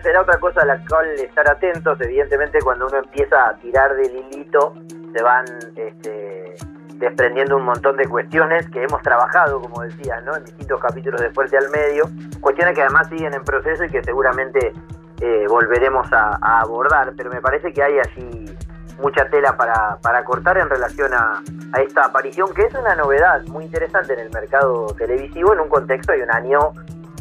Será 0.03 0.21
otra 0.21 0.39
cosa 0.39 0.61
a 0.61 0.65
la 0.65 0.79
cual 0.87 1.07
estar 1.19 1.49
atentos, 1.49 1.99
evidentemente 2.01 2.59
cuando 2.61 2.85
uno 2.85 2.99
empieza 2.99 3.49
a 3.49 3.57
tirar 3.57 3.95
del 3.95 4.15
hilito 4.15 4.75
se 5.11 5.23
van 5.23 5.45
este, 5.75 6.55
desprendiendo 6.99 7.57
un 7.57 7.63
montón 7.63 7.97
de 7.97 8.07
cuestiones 8.07 8.69
que 8.69 8.83
hemos 8.83 9.01
trabajado, 9.01 9.59
como 9.59 9.81
decía, 9.81 10.21
¿no? 10.21 10.35
en 10.35 10.45
distintos 10.45 10.79
capítulos 10.79 11.19
de 11.21 11.31
Fuerte 11.31 11.57
al 11.57 11.69
Medio, 11.71 12.03
cuestiones 12.39 12.75
que 12.75 12.83
además 12.83 13.09
siguen 13.09 13.33
en 13.33 13.43
proceso 13.43 13.83
y 13.83 13.89
que 13.89 14.03
seguramente 14.03 14.73
eh, 15.21 15.45
volveremos 15.47 16.07
a, 16.13 16.37
abordar, 16.61 17.13
pero 17.17 17.31
me 17.31 17.41
parece 17.41 17.73
que 17.73 17.81
hay 17.81 17.97
allí 17.97 18.55
mucha 18.99 19.29
tela 19.29 19.55
para, 19.55 19.97
para 20.01 20.23
cortar 20.23 20.57
en 20.57 20.69
relación 20.69 21.13
a, 21.13 21.41
a, 21.73 21.81
esta 21.81 22.05
aparición, 22.05 22.53
que 22.53 22.63
es 22.63 22.73
una 22.73 22.95
novedad 22.95 23.41
muy 23.47 23.65
interesante 23.65 24.13
en 24.13 24.19
el 24.19 24.31
mercado 24.31 24.87
televisivo 24.97 25.53
en 25.53 25.59
un 25.59 25.69
contexto 25.69 26.13
de 26.13 26.23
un 26.23 26.31
año 26.31 26.59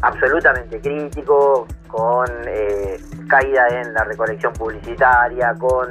absolutamente 0.01 0.79
crítico, 0.79 1.67
con 1.87 2.27
eh, 2.45 2.99
caída 3.27 3.67
en 3.69 3.93
la 3.93 4.03
recolección 4.03 4.53
publicitaria, 4.53 5.53
con 5.57 5.87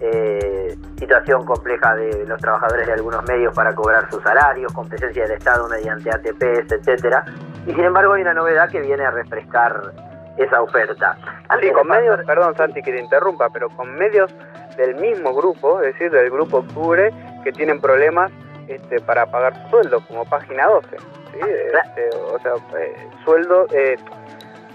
eh, 0.00 0.76
situación 0.98 1.44
compleja 1.44 1.94
de 1.94 2.26
los 2.26 2.40
trabajadores 2.40 2.86
de 2.86 2.92
algunos 2.94 3.22
medios 3.24 3.54
para 3.54 3.74
cobrar 3.74 4.10
sus 4.10 4.22
salarios, 4.22 4.72
con 4.72 4.88
presencia 4.88 5.22
del 5.22 5.32
Estado 5.32 5.68
mediante 5.68 6.10
ATPs, 6.10 6.72
etcétera. 6.72 7.24
Y 7.66 7.72
sin 7.72 7.84
embargo 7.84 8.14
hay 8.14 8.22
una 8.22 8.34
novedad 8.34 8.68
que 8.68 8.80
viene 8.80 9.04
a 9.04 9.10
refrescar 9.10 9.92
esa 10.36 10.60
oferta. 10.60 11.16
sí, 11.60 11.70
con 11.70 11.86
medios, 11.86 12.18
perdón 12.26 12.56
Santi 12.56 12.82
que 12.82 12.92
te 12.92 13.00
interrumpa, 13.00 13.48
pero 13.50 13.68
con 13.70 13.94
medios 13.94 14.34
del 14.76 14.94
mismo 14.96 15.34
grupo, 15.34 15.80
es 15.80 15.92
decir, 15.94 16.10
del 16.10 16.30
grupo 16.30 16.58
Octubre, 16.58 17.12
que 17.42 17.52
tienen 17.52 17.80
problemas 17.80 18.30
este, 18.68 19.00
para 19.00 19.26
pagar 19.26 19.54
su 19.64 19.70
sueldo, 19.70 20.00
como 20.06 20.24
página 20.24 20.66
12. 20.66 20.88
¿sí? 20.98 21.40
Este, 21.40 22.16
o 22.16 22.38
sea, 22.40 22.52
eh, 22.78 23.08
sueldo, 23.24 23.66
eh, 23.72 23.96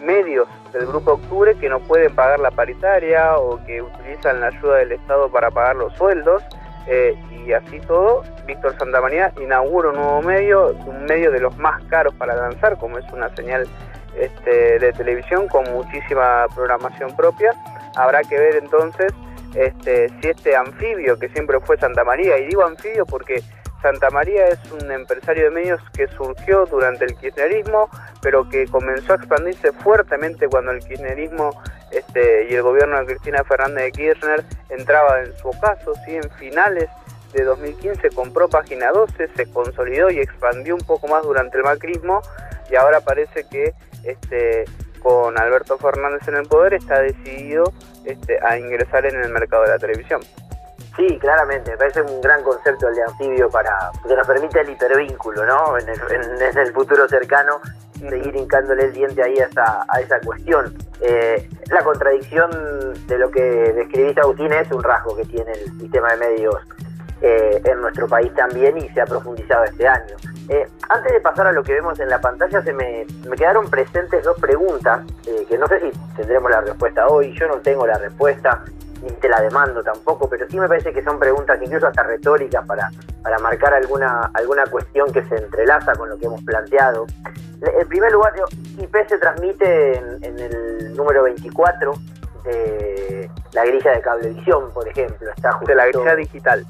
medios 0.04 0.48
del 0.72 0.86
Grupo 0.86 1.14
Octubre 1.14 1.56
que 1.56 1.70
no 1.70 1.80
pueden 1.80 2.14
pagar 2.16 2.40
la 2.40 2.52
paritaria 2.52 3.38
o 3.38 3.64
que 3.66 3.82
utilizan 3.82 4.40
la 4.40 4.48
ayuda 4.48 4.78
del 4.78 4.94
Estado 4.94 5.30
para 5.30 5.52
pagar 5.52 5.76
los 5.76 5.94
sueldos. 5.94 6.44
Eh, 6.88 7.16
y 7.32 7.54
así 7.54 7.80
todo, 7.82 8.24
Víctor 8.46 8.76
Santamaría 8.78 9.32
inaugura 9.42 9.90
un 9.90 9.96
nuevo 9.96 10.22
medio, 10.22 10.76
un 10.86 11.06
medio 11.06 11.32
de 11.32 11.40
los 11.40 11.56
más 11.58 11.84
caros 11.86 12.16
para 12.16 12.36
lanzar, 12.36 12.78
como 12.78 12.98
es 12.98 13.06
una 13.12 13.30
señal 13.36 13.68
este, 14.18 14.80
de 14.80 14.94
televisión 14.94 15.48
con 15.48 15.72
muchísima 15.72 16.48
programación 16.56 17.16
propia. 17.16 17.52
Habrá 17.96 18.22
que 18.24 18.40
ver 18.40 18.56
entonces 18.56 19.14
este, 19.56 20.10
si 20.22 20.30
este 20.30 20.56
anfibio 20.56 21.18
que 21.18 21.30
siempre 21.30 21.60
fue 21.60 21.78
Santa 21.78 22.04
María, 22.04 22.38
y 22.38 22.48
digo 22.48 22.64
anfibio 22.64 23.06
porque 23.06 23.42
Santa 23.82 24.10
María 24.10 24.48
es 24.48 24.60
un 24.72 24.92
empresario 24.92 25.46
de 25.46 25.52
medios 25.52 25.82
que 25.94 26.08
surgió 26.10 26.66
durante 26.66 27.06
el 27.06 27.16
kirchnerismo, 27.16 27.90
pero 28.22 28.48
que 28.50 28.68
comenzó 28.68 29.14
a 29.14 29.16
expandirse 29.16 29.72
fuertemente 29.72 30.48
cuando 30.48 30.72
el 30.72 30.80
kirchnerismo 30.80 31.52
este, 31.92 32.48
y 32.50 32.56
el 32.56 32.62
gobierno 32.62 33.00
de 33.00 33.06
Cristina 33.06 33.44
Fernández 33.44 33.86
de 33.86 33.92
Kirchner 33.92 34.44
entraba 34.70 35.22
en 35.22 35.36
su 35.38 35.48
ocaso, 35.50 35.94
¿sí? 36.06 36.16
en 36.16 36.30
finales 36.32 36.90
de 37.34 37.44
2015 37.44 38.10
compró 38.10 38.50
Página 38.50 38.92
12, 38.92 39.30
se 39.36 39.52
consolidó 39.52 40.10
y 40.10 40.20
expandió 40.20 40.76
un 40.76 40.82
poco 40.82 41.08
más 41.08 41.24
durante 41.24 41.58
el 41.58 41.64
macrismo 41.64 42.22
y 42.70 42.76
ahora 42.76 43.02
parece 43.02 43.46
que 43.50 43.74
este, 44.04 44.66
con 45.02 45.38
Alberto 45.38 45.78
Fernández 45.78 46.28
en 46.28 46.36
el 46.36 46.48
poder 46.48 46.74
está 46.74 47.00
decidido 47.00 47.72
este, 48.06 48.40
a 48.46 48.58
ingresar 48.58 49.06
en 49.06 49.22
el 49.22 49.30
mercado 49.30 49.64
de 49.64 49.70
la 49.70 49.80
televisión. 49.80 50.22
Sí, 50.96 51.18
claramente, 51.18 51.72
me 51.72 51.78
parece 51.78 52.02
un 52.02 52.20
gran 52.20 52.44
concepto 52.44 52.90
el 52.90 52.96
de 52.96 53.04
anfibio 53.04 53.50
para 53.50 53.92
que 54.06 54.14
nos 54.16 54.28
permite 54.28 54.60
el 54.60 54.70
hipervínculo, 54.70 55.46
¿no? 55.46 55.78
En 55.78 55.88
el, 55.88 56.74
futuro 56.74 57.08
cercano, 57.08 57.62
seguir 57.94 58.36
hincándole 58.36 58.84
el 58.84 58.94
diente 58.94 59.24
ahí 59.24 59.40
a 59.40 59.46
esa, 59.46 59.86
a 59.88 60.02
esa 60.02 60.20
cuestión. 60.20 60.76
Eh, 61.00 61.48
la 61.72 61.84
contradicción 61.84 62.50
de 63.08 63.18
lo 63.18 63.32
que 63.32 63.42
describiste, 63.42 64.20
Agustín, 64.20 64.52
es 64.52 64.70
un 64.72 64.84
rasgo 64.84 65.16
que 65.16 65.24
tiene 65.24 65.54
el 65.54 65.80
sistema 65.80 66.12
de 66.12 66.18
medios 66.18 66.56
eh, 67.22 67.62
en 67.64 67.82
nuestro 67.82 68.08
país 68.08 68.34
también 68.34 68.78
y 68.78 68.90
se 68.90 69.00
ha 69.00 69.06
profundizado 69.06 69.64
este 69.66 69.88
año. 69.88 70.16
Eh, 70.50 70.68
antes 70.90 71.14
de 71.14 71.22
pasar 71.22 71.48
a 71.48 71.52
lo 71.52 71.64
que 71.64 71.74
vemos 71.74 72.00
en 72.00 72.10
la 72.10 72.20
pantalla, 72.20 72.62
se 72.62 72.74
me, 72.74 73.06
me 73.28 73.36
quedaron 73.36 73.70
presentes 73.70 74.24
dos 74.24 74.38
preguntas 74.40 75.06
que 75.48 75.58
no 75.58 75.68
sé 75.68 75.80
si 75.80 75.92
tendremos 76.16 76.50
la 76.52 76.62
respuesta 76.62 77.08
hoy, 77.08 77.36
yo 77.40 77.48
no 77.48 77.58
tengo 77.58 77.86
la 77.86 77.98
respuesta 77.98 78.64
ni 79.02 79.10
te 79.12 79.30
la 79.30 79.42
demando 79.42 79.84
tampoco, 79.84 80.30
pero 80.30 80.48
sí 80.50 80.60
me 80.60 80.68
parece 80.68 80.92
que 80.94 81.04
son 81.04 81.20
preguntas 81.20 81.60
incluso 81.62 81.88
hasta 81.88 82.04
retóricas 82.04 82.66
para, 82.66 82.90
para 83.22 83.40
marcar 83.40 83.74
alguna, 83.74 84.30
alguna 84.34 84.66
cuestión 84.66 85.12
que 85.12 85.24
se 85.24 85.38
entrelaza 85.38 85.94
con 85.94 86.10
lo 86.10 86.18
que 86.18 86.26
hemos 86.26 86.44
planteado. 86.44 87.06
En 87.62 87.88
primer 87.88 88.12
lugar, 88.12 88.34
IP 88.78 88.96
se 89.08 89.18
transmite 89.18 89.98
en, 89.98 90.40
el 90.40 90.96
número 90.96 91.24
24 91.24 91.94
de 92.46 93.30
la 93.54 93.66
grilla 93.66 93.92
de 93.92 94.02
cablevisión, 94.02 94.72
por 94.72 94.88
ejemplo. 94.88 95.30
Está 95.36 95.52
justo 95.54 95.72
de 95.72 95.76
la 95.76 95.88
grilla 95.88 96.16
digital. 96.16 96.66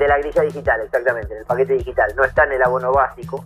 De 0.00 0.08
la 0.08 0.16
grilla 0.16 0.40
digital, 0.40 0.80
exactamente, 0.80 1.34
en 1.34 1.40
el 1.40 1.44
paquete 1.44 1.74
digital. 1.74 2.10
No 2.16 2.24
está 2.24 2.44
en 2.44 2.52
el 2.52 2.62
abono 2.62 2.90
básico. 2.90 3.44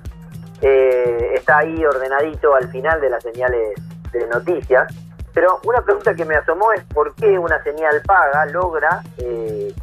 Eh, 0.62 1.32
está 1.34 1.58
ahí 1.58 1.84
ordenadito 1.84 2.54
al 2.54 2.68
final 2.68 3.00
de 3.00 3.10
las 3.10 3.24
señales 3.24 3.74
de 4.12 4.26
noticias. 4.28 4.86
Pero 5.32 5.58
una 5.64 5.82
pregunta 5.82 6.14
que 6.14 6.24
me 6.24 6.36
asomó 6.36 6.72
es 6.72 6.84
por 6.84 7.12
qué 7.16 7.36
una 7.40 7.60
señal 7.64 8.00
paga 8.06 8.46
logra 8.46 9.02
eh, 9.18 9.74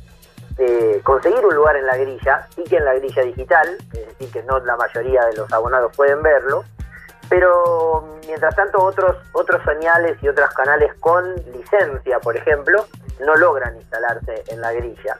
eh, 0.57 1.01
conseguir 1.03 1.45
un 1.45 1.53
lugar 1.53 1.75
en 1.75 1.85
la 1.85 1.97
grilla, 1.97 2.47
y 2.55 2.63
que 2.63 2.77
en 2.77 2.85
la 2.85 2.93
grilla 2.93 3.23
digital, 3.23 3.67
es 3.93 4.07
decir, 4.07 4.31
que 4.31 4.43
no 4.43 4.59
la 4.59 4.77
mayoría 4.77 5.25
de 5.25 5.35
los 5.35 5.51
abonados 5.51 5.91
pueden 5.97 6.21
verlo, 6.21 6.63
pero 7.27 8.17
mientras 8.27 8.55
tanto 8.55 8.81
otros, 8.81 9.17
otros 9.33 9.61
señales 9.65 10.17
y 10.21 10.29
otros 10.29 10.49
canales 10.51 10.93
con 11.01 11.35
licencia, 11.53 12.19
por 12.19 12.37
ejemplo, 12.37 12.85
no 13.19 13.35
logran 13.35 13.75
instalarse 13.75 14.43
en 14.47 14.61
la 14.61 14.71
grilla. 14.71 15.17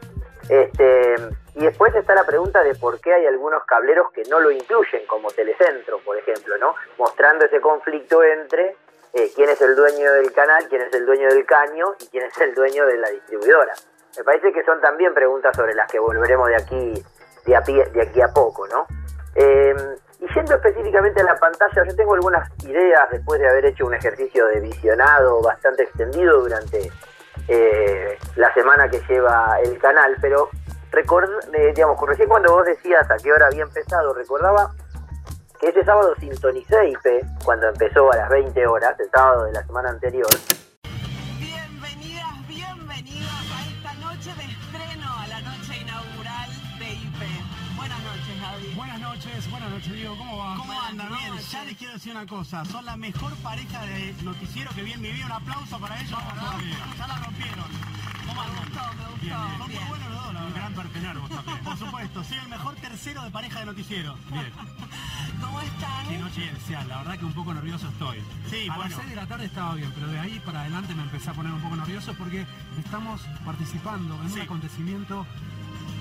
Este, 0.48 1.16
y 1.56 1.66
después 1.66 1.94
está 1.96 2.16
la 2.16 2.26
pregunta 2.26 2.64
de 2.64 2.76
por 2.76 3.00
qué 3.02 3.14
hay 3.14 3.26
algunos 3.26 3.64
cableros 3.66 4.12
que 4.12 4.24
no 4.30 4.40
lo 4.40 4.52
incluyen, 4.52 5.06
como 5.08 5.30
Telecentro, 5.32 6.00
por 6.00 6.18
ejemplo, 6.18 6.58
¿no? 6.58 6.76
Mostrando 6.98 7.46
ese 7.46 7.60
conflicto 7.60 8.24
entre 8.24 8.76
eh, 9.14 9.32
quién 9.36 9.50
es 9.50 9.62
el 9.62 9.76
dueño 9.76 10.14
del 10.14 10.32
canal, 10.32 10.68
quién 10.70 10.82
es 10.82 10.94
el 10.94 11.06
dueño 11.06 11.28
del 11.28 11.46
caño 11.46 11.96
y 12.00 12.08
quién 12.08 12.24
es 12.24 12.38
el 12.40 12.54
dueño 12.56 12.86
de 12.86 12.98
la 12.98 13.10
distribuidora. 13.10 13.74
Me 14.18 14.24
parece 14.24 14.52
que 14.54 14.64
son 14.64 14.80
también 14.82 15.14
preguntas 15.14 15.56
sobre 15.56 15.74
las 15.74 15.92
que 15.92 16.00
volveremos 16.00 16.48
de 16.48 16.56
aquí, 16.56 17.04
de, 17.46 17.90
de 17.92 18.02
aquí 18.02 18.22
a 18.22 18.30
poco, 18.30 18.68
¿no? 18.68 18.86
Eh, 19.36 19.76
y 20.20 20.34
yendo 20.34 20.56
específicamente 20.56 21.22
a 21.22 21.24
la 21.24 21.36
pantalla, 21.36 21.84
yo 21.84 21.96
tengo 21.96 22.14
algunas 22.14 22.48
ideas 22.64 23.10
después 23.10 23.40
de 23.40 23.50
haber 23.50 23.66
hecho 23.66 23.86
un 23.86 23.94
ejercicio 23.94 24.46
de 24.48 24.60
visionado 24.60 25.42
bastante 25.42 25.84
extendido 25.84 26.42
durante 26.42 26.92
eh, 27.48 28.18
la 28.36 28.54
semana 28.54 28.88
que 28.90 29.02
lleva 29.10 29.58
el 29.64 29.80
canal, 29.80 30.16
pero 30.22 30.50
record, 30.92 31.30
digamos, 31.74 31.98
recién 32.08 32.30
cuando 32.30 32.54
vos 32.54 32.66
decías 32.66 33.10
a 33.10 33.18
qué 33.18 33.32
hora 33.32 33.48
había 33.48 33.64
empezado, 33.64 34.14
recordaba 34.14 34.72
que 35.60 35.70
ese 35.70 35.84
sábado 35.84 36.14
sintonicé 36.20 36.90
IP 36.90 37.26
cuando 37.46 37.68
empezó 37.68 38.12
a 38.12 38.18
las 38.18 38.30
20 38.30 38.68
horas, 38.68 39.00
el 39.00 39.10
sábado 39.10 39.46
de 39.46 39.54
la 39.54 39.64
semana 39.64 39.90
anterior. 39.90 40.28
Buenas 49.62 49.80
noches, 49.80 49.94
Diego. 49.94 50.18
¿Cómo 50.18 50.38
va? 50.38 50.56
¿Cómo 50.56 50.82
andan? 50.82 51.10
Bien, 51.10 51.38
ya 51.38 51.64
les 51.64 51.78
quiero 51.78 51.94
decir 51.94 52.12
una 52.12 52.26
cosa. 52.26 52.66
Son 52.66 52.84
la 52.84 52.98
mejor 52.98 53.34
pareja 53.38 53.86
de 53.86 54.16
noticiero 54.24 54.72
que 54.72 54.84
vi 54.84 54.94
en 54.94 55.02
mi 55.02 55.12
vida. 55.12 55.26
Un 55.26 55.32
aplauso 55.34 55.80
para 55.80 56.00
ellos. 56.02 56.20
Ya 56.98 57.08
la 57.08 57.16
rompieron. 57.16 57.66
¿Cómo 58.28 58.42
andan? 58.42 58.56
Me 58.56 58.62
gustó, 58.62 58.82
me 58.82 59.06
gustó. 59.06 59.22
Bien, 59.22 59.38
Son 59.38 59.72
muy 59.72 59.90
buenos 59.90 60.10
los 60.10 60.34
dos, 60.34 60.44
Un 60.44 60.54
gran 60.54 60.74
perpenar 60.74 61.20
vos 61.20 61.30
también. 61.30 61.58
Por 61.60 61.78
supuesto, 61.78 62.24
soy 62.24 62.38
el 62.38 62.48
mejor 62.48 62.76
tercero 62.76 63.24
de 63.24 63.32
pareja 63.32 63.60
de 63.60 63.66
noticiero. 63.66 64.16
Bien. 64.32 64.52
¿Cómo 65.42 65.62
están? 65.62 66.08
Qué 66.08 66.18
noche 66.18 66.46
especial, 66.46 66.88
la 66.88 66.98
verdad 67.00 67.20
que 67.20 67.26
un 67.26 67.34
poco 67.34 67.54
nervioso 67.54 67.88
estoy. 67.88 68.18
Sí, 68.50 68.68
a 68.70 68.78
las 68.78 68.94
6 68.94 69.10
de 69.10 69.16
la 69.16 69.28
tarde 69.28 69.46
estaba 69.46 69.76
bien, 69.76 69.92
pero 69.94 70.08
de 70.08 70.20
ahí 70.20 70.42
para 70.44 70.62
adelante 70.62 70.94
me 70.96 71.04
empecé 71.04 71.30
a 71.30 71.34
poner 71.34 71.52
un 71.52 71.62
poco 71.62 71.76
nervioso 71.76 72.14
porque 72.16 72.46
estamos 72.84 73.22
participando 73.46 74.16
en 74.24 74.32
un 74.32 74.42
acontecimiento 74.42 75.26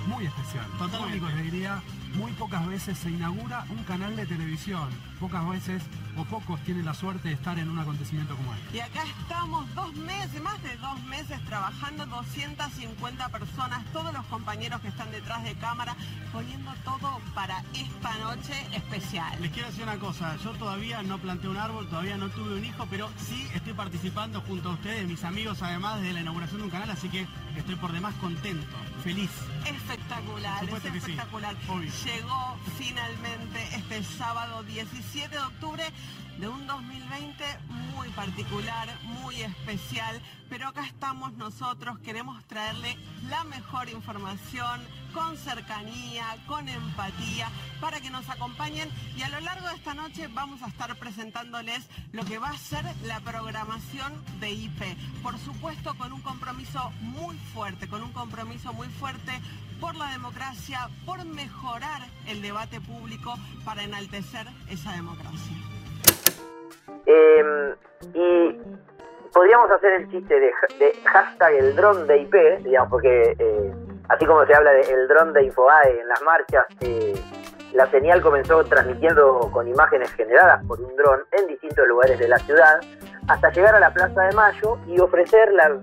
muy 0.07 0.27
especial. 0.27 0.67
Totalmente. 0.79 1.25
Único, 1.25 1.43
diría, 1.43 1.83
muy 2.15 2.33
pocas 2.33 2.67
veces 2.67 2.99
se 2.99 3.11
inaugura 3.11 3.65
un 3.71 3.83
canal 3.85 4.17
de 4.17 4.27
televisión. 4.27 4.89
Pocas 5.19 5.49
veces 5.49 5.83
o 6.17 6.25
pocos 6.25 6.61
tienen 6.61 6.85
la 6.85 6.95
suerte 6.95 7.29
de 7.29 7.35
estar 7.35 7.59
en 7.59 7.69
un 7.69 7.79
acontecimiento 7.79 8.37
como 8.37 8.55
este. 8.55 8.77
Y 8.77 8.81
acá 8.81 9.05
estamos 9.05 9.73
dos 9.75 9.95
meses, 9.95 10.43
más 10.43 10.63
de 10.63 10.77
dos 10.77 11.03
meses 11.05 11.43
trabajando, 11.45 12.07
250 12.07 13.29
personas, 13.29 13.85
todos 13.93 14.13
los 14.13 14.25
compañeros 14.27 14.81
que 14.81 14.89
están 14.89 15.11
detrás 15.11 15.43
de 15.45 15.55
cámara, 15.55 15.97
poniendo 16.33 16.73
todo 16.85 17.21
para 17.35 17.63
esta 17.75 18.15
noche 18.19 18.55
especial. 18.73 19.41
Les 19.41 19.51
quiero 19.51 19.69
decir 19.69 19.85
una 19.85 19.99
cosa, 19.99 20.37
yo 20.37 20.51
todavía 20.53 21.03
no 21.03 21.19
planté 21.19 21.49
un 21.49 21.57
árbol, 21.57 21.89
todavía 21.89 22.17
no 22.17 22.29
tuve 22.31 22.57
un 22.57 22.65
hijo, 22.65 22.87
pero 22.91 23.11
sí 23.19 23.49
estoy 23.55 23.73
participando 23.73 24.41
junto 24.43 24.71
a 24.71 24.73
ustedes, 24.73 25.07
mis 25.07 25.25
amigos, 25.25 25.63
además 25.63 26.01
de 26.01 26.13
la 26.13 26.21
inauguración 26.21 26.59
de 26.59 26.65
un 26.65 26.71
canal, 26.71 26.91
así 26.91 27.09
que 27.09 27.27
estoy 27.57 27.77
por 27.77 27.93
demás 27.93 28.15
contento, 28.21 28.77
feliz. 29.03 29.31
Espectacular, 29.65 30.65
es 30.65 30.85
espectacular. 30.85 31.57
Llegó 32.05 32.57
finalmente 32.79 33.77
este 33.77 34.03
sábado 34.03 34.63
17 34.65 35.35
de 35.35 35.43
octubre 35.43 35.85
de 36.39 36.49
un 36.49 36.67
2020 36.67 37.45
muy 37.95 38.09
particular, 38.11 38.89
muy 39.03 39.43
especial, 39.43 40.23
pero 40.49 40.69
acá 40.69 40.87
estamos 40.87 41.35
nosotros, 41.35 41.99
queremos 41.99 42.43
traerle 42.47 42.97
la 43.29 43.45
mejor 43.45 43.91
información 43.91 44.81
con 45.13 45.37
cercanía, 45.37 46.25
con 46.47 46.69
empatía, 46.69 47.49
para 47.81 48.01
que 48.01 48.11
nos 48.11 48.29
acompañen 48.31 48.89
y 49.17 49.23
a 49.23 49.29
lo 49.29 49.41
largo 49.41 49.69
de 49.69 49.75
esta 49.75 49.95
noche 49.95 50.29
vamos 50.29 50.63
a 50.63 50.69
estar 50.69 50.97
presentándoles 50.97 51.87
lo 52.13 52.25
que 52.25 52.39
va 52.39 52.51
a 52.51 52.59
ser 52.59 52.85
la 53.05 53.21
programación 53.21 54.13
de 54.41 54.51
IP. 54.51 54.83
Por 55.23 55.39
supuesto 55.39 55.95
con 55.95 56.13
un 56.13 56.23
compromiso 56.23 56.91
muy 57.01 57.37
fuerte, 57.53 57.87
con 57.87 58.03
un 58.03 58.13
compromiso 58.13 58.73
muy 58.73 58.89
fuerte 58.89 59.33
por 59.79 59.95
la 59.95 60.11
democracia, 60.11 60.89
por 61.05 61.25
mejorar 61.25 62.07
el 62.27 62.41
debate 62.41 62.81
público 62.81 63.35
para 63.65 63.83
enaltecer 63.83 64.47
esa 64.69 64.93
democracia. 64.93 65.80
Em, 67.11 67.75
y 68.15 68.61
podríamos 69.33 69.69
hacer 69.71 69.95
el 69.95 70.11
chiste 70.11 70.39
de, 70.39 70.53
hashtag 71.05 71.55
el 71.55 71.75
dron 71.75 72.07
de 72.07 72.19
IP, 72.19 72.35
digamos, 72.63 72.91
porque 72.91 73.35
eh, 73.37 73.75
así 74.09 74.27
como 74.27 74.47
se 74.47 74.55
habla 74.55 74.73
del 74.73 75.09
dron 75.09 75.33
de 75.33 75.45
Infoae 75.45 76.01
en 76.01 76.09
las 76.09 76.23
marchas, 76.23 76.67
eh, 76.81 77.15
la 77.73 77.87
señal 77.87 78.21
comenzó 78.23 78.63
transmitiendo 78.65 79.51
con 79.53 79.67
imágenes 79.67 80.13
generadas 80.13 80.65
por 80.67 80.81
un 80.81 80.95
dron 80.95 81.21
en 81.33 81.49
distintos 81.49 81.87
lugares 81.89 82.19
de 82.19 82.29
la 82.29 82.39
ciudad, 82.39 82.81
hasta 83.29 83.51
llegar 83.51 83.75
a 83.75 83.81
la 83.81 83.93
Plaza 83.93 84.23
de 84.23 84.35
Mayo 84.35 84.79
y 84.87 85.01
ofrecer 85.01 85.53
la, 85.53 85.81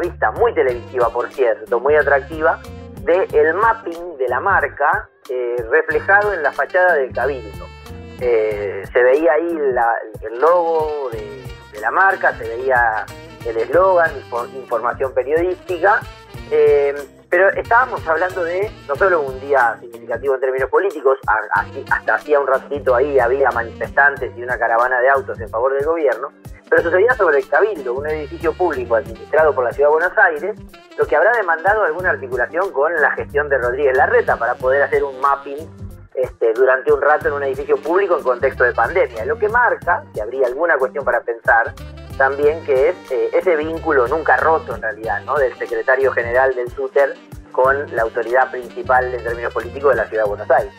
vista 0.00 0.30
muy 0.32 0.54
televisiva, 0.54 1.08
por 1.10 1.32
cierto, 1.32 1.80
muy 1.80 1.96
atractiva, 1.96 2.60
del 3.02 3.32
el 3.34 3.54
mapping 3.54 4.18
de 4.18 4.28
la 4.28 4.40
marca 4.40 5.08
eh, 5.30 5.56
reflejado 5.70 6.32
en 6.32 6.42
la 6.42 6.52
fachada 6.52 6.94
del 6.94 7.12
Cabildo. 7.12 7.73
Eh, 8.20 8.84
se 8.92 9.02
veía 9.02 9.32
ahí 9.32 9.58
el 10.22 10.40
logo 10.40 11.10
de, 11.10 11.80
la 11.80 11.90
marca, 11.90 12.32
se 12.38 12.48
veía 12.48 13.04
el 13.44 13.56
eslogan, 13.56 14.10
información 14.54 15.12
periodística, 15.12 16.00
eh, 16.50 16.94
pero 17.28 17.48
estábamos 17.50 18.06
hablando 18.06 18.44
de 18.44 18.70
no 18.88 18.94
solo 18.94 19.22
un 19.22 19.40
día 19.40 19.76
significativo 19.80 20.36
en 20.36 20.40
términos 20.40 20.70
políticos, 20.70 21.18
hasta 21.90 22.14
hacía 22.14 22.38
un 22.38 22.46
ratito 22.46 22.94
ahí 22.94 23.18
había 23.18 23.50
manifestantes 23.50 24.32
y 24.36 24.42
una 24.42 24.56
caravana 24.56 25.00
de 25.00 25.08
autos 25.08 25.38
en 25.40 25.48
favor 25.48 25.74
del 25.74 25.84
gobierno, 25.84 26.28
pero 26.70 26.82
sucedía 26.82 27.12
sobre 27.14 27.38
el 27.38 27.48
Cabildo, 27.48 27.94
un 27.94 28.06
edificio 28.06 28.52
público 28.52 28.94
administrado 28.94 29.54
por 29.54 29.64
la 29.64 29.72
Ciudad 29.72 29.88
de 29.88 29.94
Buenos 29.94 30.16
Aires, 30.18 30.56
lo 30.96 31.06
que 31.06 31.16
habrá 31.16 31.32
demandado 31.32 31.82
alguna 31.82 32.10
articulación 32.10 32.70
con 32.72 32.94
la 32.94 33.10
gestión 33.10 33.48
de 33.48 33.58
Rodríguez 33.58 33.96
Larreta 33.96 34.36
para 34.36 34.54
poder 34.54 34.82
hacer 34.82 35.02
un 35.02 35.20
mapping 35.20 35.83
este, 36.14 36.52
durante 36.52 36.92
un 36.92 37.02
rato 37.02 37.28
en 37.28 37.34
un 37.34 37.42
edificio 37.42 37.76
público 37.76 38.16
en 38.16 38.22
contexto 38.22 38.64
de 38.64 38.72
pandemia, 38.72 39.24
lo 39.24 39.38
que 39.38 39.48
marca 39.48 40.04
que 40.14 40.20
habría 40.22 40.46
alguna 40.46 40.76
cuestión 40.78 41.04
para 41.04 41.20
pensar 41.22 41.74
también 42.16 42.64
que 42.64 42.90
es 42.90 42.96
eh, 43.10 43.30
ese 43.32 43.56
vínculo 43.56 44.06
nunca 44.06 44.36
roto 44.36 44.74
en 44.74 44.82
realidad, 44.82 45.22
¿no? 45.24 45.36
del 45.36 45.52
secretario 45.58 46.12
general 46.12 46.54
del 46.54 46.70
SUTER 46.70 47.14
con 47.50 47.94
la 47.94 48.02
autoridad 48.02 48.50
principal 48.50 49.12
en 49.12 49.22
términos 49.22 49.52
políticos 49.52 49.90
de 49.90 49.96
la 49.96 50.08
ciudad 50.08 50.24
de 50.24 50.28
Buenos 50.28 50.50
Aires. 50.50 50.72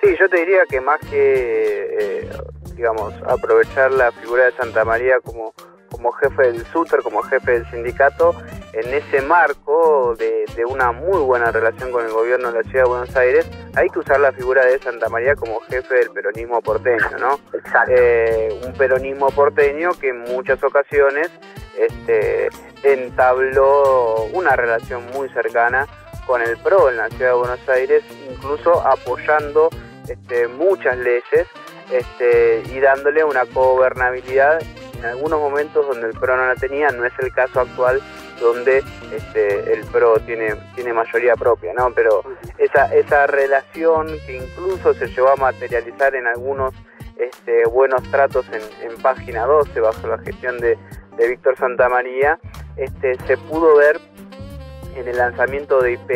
Sí, 0.00 0.16
yo 0.18 0.28
te 0.28 0.38
diría 0.38 0.64
que 0.66 0.80
más 0.80 0.98
que, 1.00 1.96
eh, 1.98 2.30
digamos, 2.74 3.12
aprovechar 3.26 3.90
la 3.92 4.10
figura 4.12 4.44
de 4.44 4.52
Santa 4.52 4.84
María 4.84 5.20
como 5.20 5.52
como 5.90 6.12
jefe 6.12 6.42
del 6.42 6.64
SUTER, 6.66 7.02
como 7.02 7.22
jefe 7.22 7.52
del 7.52 7.70
sindicato, 7.70 8.34
en 8.72 8.94
ese 8.94 9.20
marco 9.22 10.14
de, 10.16 10.44
una 10.68 10.92
muy 10.92 11.18
buena 11.20 11.50
relación 11.50 11.90
con 11.90 12.04
el 12.04 12.12
gobierno 12.12 12.52
de 12.52 12.62
la 12.62 12.70
ciudad 12.70 12.84
de 12.84 12.90
Buenos 12.90 13.16
Aires, 13.16 13.50
hay 13.74 13.88
que 13.88 13.98
usar 13.98 14.20
la 14.20 14.30
figura 14.32 14.64
de 14.64 14.78
Santa 14.78 15.08
María 15.08 15.34
como 15.34 15.60
jefe 15.60 15.94
del 15.94 16.10
peronismo 16.10 16.60
porteño, 16.60 17.10
¿no? 17.18 17.40
Exacto. 17.52 17.92
Eh, 17.94 18.60
un 18.64 18.72
peronismo 18.74 19.30
porteño 19.30 19.90
que 19.98 20.10
en 20.10 20.20
muchas 20.20 20.62
ocasiones 20.62 21.30
este, 21.76 22.48
entabló 22.82 24.24
una 24.32 24.54
relación 24.54 25.04
muy 25.14 25.28
cercana 25.30 25.86
con 26.26 26.42
el 26.42 26.56
PRO 26.58 26.90
en 26.90 26.98
la 26.98 27.08
ciudad 27.08 27.30
de 27.30 27.36
Buenos 27.36 27.68
Aires, 27.68 28.04
incluso 28.30 28.86
apoyando 28.86 29.70
este, 30.08 30.46
muchas 30.46 30.96
leyes 30.98 31.46
este, 31.90 32.62
y 32.66 32.80
dándole 32.80 33.24
una 33.24 33.44
gobernabilidad 33.44 34.60
en 35.00 35.06
algunos 35.06 35.40
momentos 35.40 35.86
donde 35.86 36.08
el 36.08 36.12
PRO 36.12 36.36
no 36.36 36.46
la 36.46 36.54
tenía, 36.54 36.88
no 36.90 37.04
es 37.04 37.12
el 37.20 37.32
caso 37.32 37.60
actual 37.60 38.00
donde 38.38 38.82
este, 39.12 39.72
el 39.72 39.84
PRO 39.86 40.18
tiene, 40.20 40.54
tiene 40.74 40.92
mayoría 40.92 41.36
propia, 41.36 41.72
¿no? 41.74 41.92
Pero 41.94 42.22
esa, 42.58 42.94
esa 42.94 43.26
relación 43.26 44.08
que 44.26 44.36
incluso 44.36 44.94
se 44.94 45.08
llevó 45.08 45.30
a 45.30 45.36
materializar 45.36 46.14
en 46.14 46.26
algunos 46.26 46.74
este, 47.16 47.64
buenos 47.66 48.02
tratos 48.10 48.46
en, 48.52 48.96
página 49.02 49.46
12 49.46 49.80
bajo 49.80 50.06
la 50.06 50.18
gestión 50.18 50.58
de, 50.58 50.76
de 51.16 51.28
Víctor 51.28 51.56
Santamaría, 51.56 52.38
este, 52.76 53.16
se 53.26 53.36
pudo 53.38 53.76
ver 53.76 53.98
en 54.96 55.08
el 55.08 55.16
lanzamiento 55.16 55.80
de 55.80 55.92
IP 55.92 56.10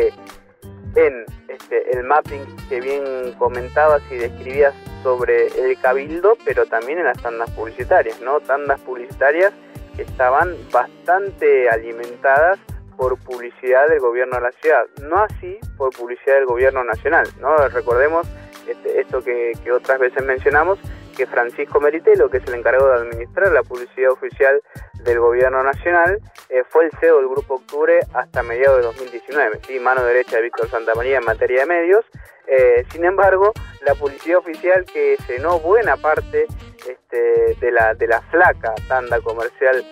en 0.97 1.25
este, 1.49 1.97
el 1.97 2.05
mapping 2.05 2.45
que 2.69 2.81
bien 2.81 3.33
comentabas 3.39 4.03
y 4.11 4.17
describías 4.17 4.75
sobre 5.05 5.49
el 5.49 5.79
cabildo, 5.79 6.37
pero 6.47 6.65
también 6.65 6.99
en 6.99 7.05
las 7.05 7.23
tandas 7.23 7.51
publicitarias, 7.51 8.21
¿no? 8.23 8.41
Tandas 8.41 8.81
publicitarias 8.81 9.53
que 9.95 10.03
estaban 10.03 10.57
bastante 10.73 11.69
alimentadas 11.69 12.59
por 12.97 13.19
publicidad 13.19 13.87
del 13.89 14.01
gobierno 14.01 14.37
de 14.37 14.43
la 14.43 14.53
ciudad, 14.53 14.85
no 15.03 15.23
así 15.23 15.59
por 15.77 15.91
publicidad 15.91 16.37
del 16.37 16.47
gobierno 16.47 16.83
nacional, 16.85 17.29
¿no? 17.39 17.55
Recordemos 17.69 18.27
este, 18.67 19.01
esto 19.01 19.21
que, 19.23 19.53
que 19.63 19.73
otras 19.73 19.99
veces 19.99 20.25
mencionamos, 20.25 20.79
que 21.15 21.27
Francisco 21.27 21.81
Meritelo, 21.81 22.29
que 22.29 22.39
es 22.39 22.47
el 22.47 22.55
encargado 22.55 22.89
de 22.89 22.95
administrar 23.03 23.53
la 23.53 23.63
publicidad 23.63 24.11
oficial 24.11 24.61
del 25.03 25.21
gobierno 25.21 25.63
nacional, 25.63 26.21
eh, 26.49 26.63
fue 26.69 26.87
el 26.87 26.91
CEO 27.01 27.19
del 27.19 27.29
Grupo 27.29 27.55
Octubre 27.55 28.01
hasta 28.13 28.43
mediados 28.43 28.79
de 28.79 28.83
2019, 28.85 29.61
¿sí? 29.67 29.79
mano 29.81 30.05
derecha 30.05 30.37
de 30.37 30.43
Víctor 30.43 30.69
Santamaría 30.69 31.19
en 31.19 31.25
materia 31.25 31.61
de 31.61 31.67
medios. 31.67 32.05
Eh, 32.47 32.85
sin 32.91 33.05
embargo, 33.05 33.53
la 33.83 33.95
publicidad 33.95 34.39
oficial 34.39 34.85
que 34.85 35.17
cenó 35.27 35.59
buena 35.61 35.97
parte 35.97 36.47
este, 36.89 37.55
de, 37.55 37.73
la, 37.73 37.95
de 37.95 38.07
la 38.07 38.21
flaca 38.23 38.75
tanda 38.89 39.21
comercial 39.21 39.85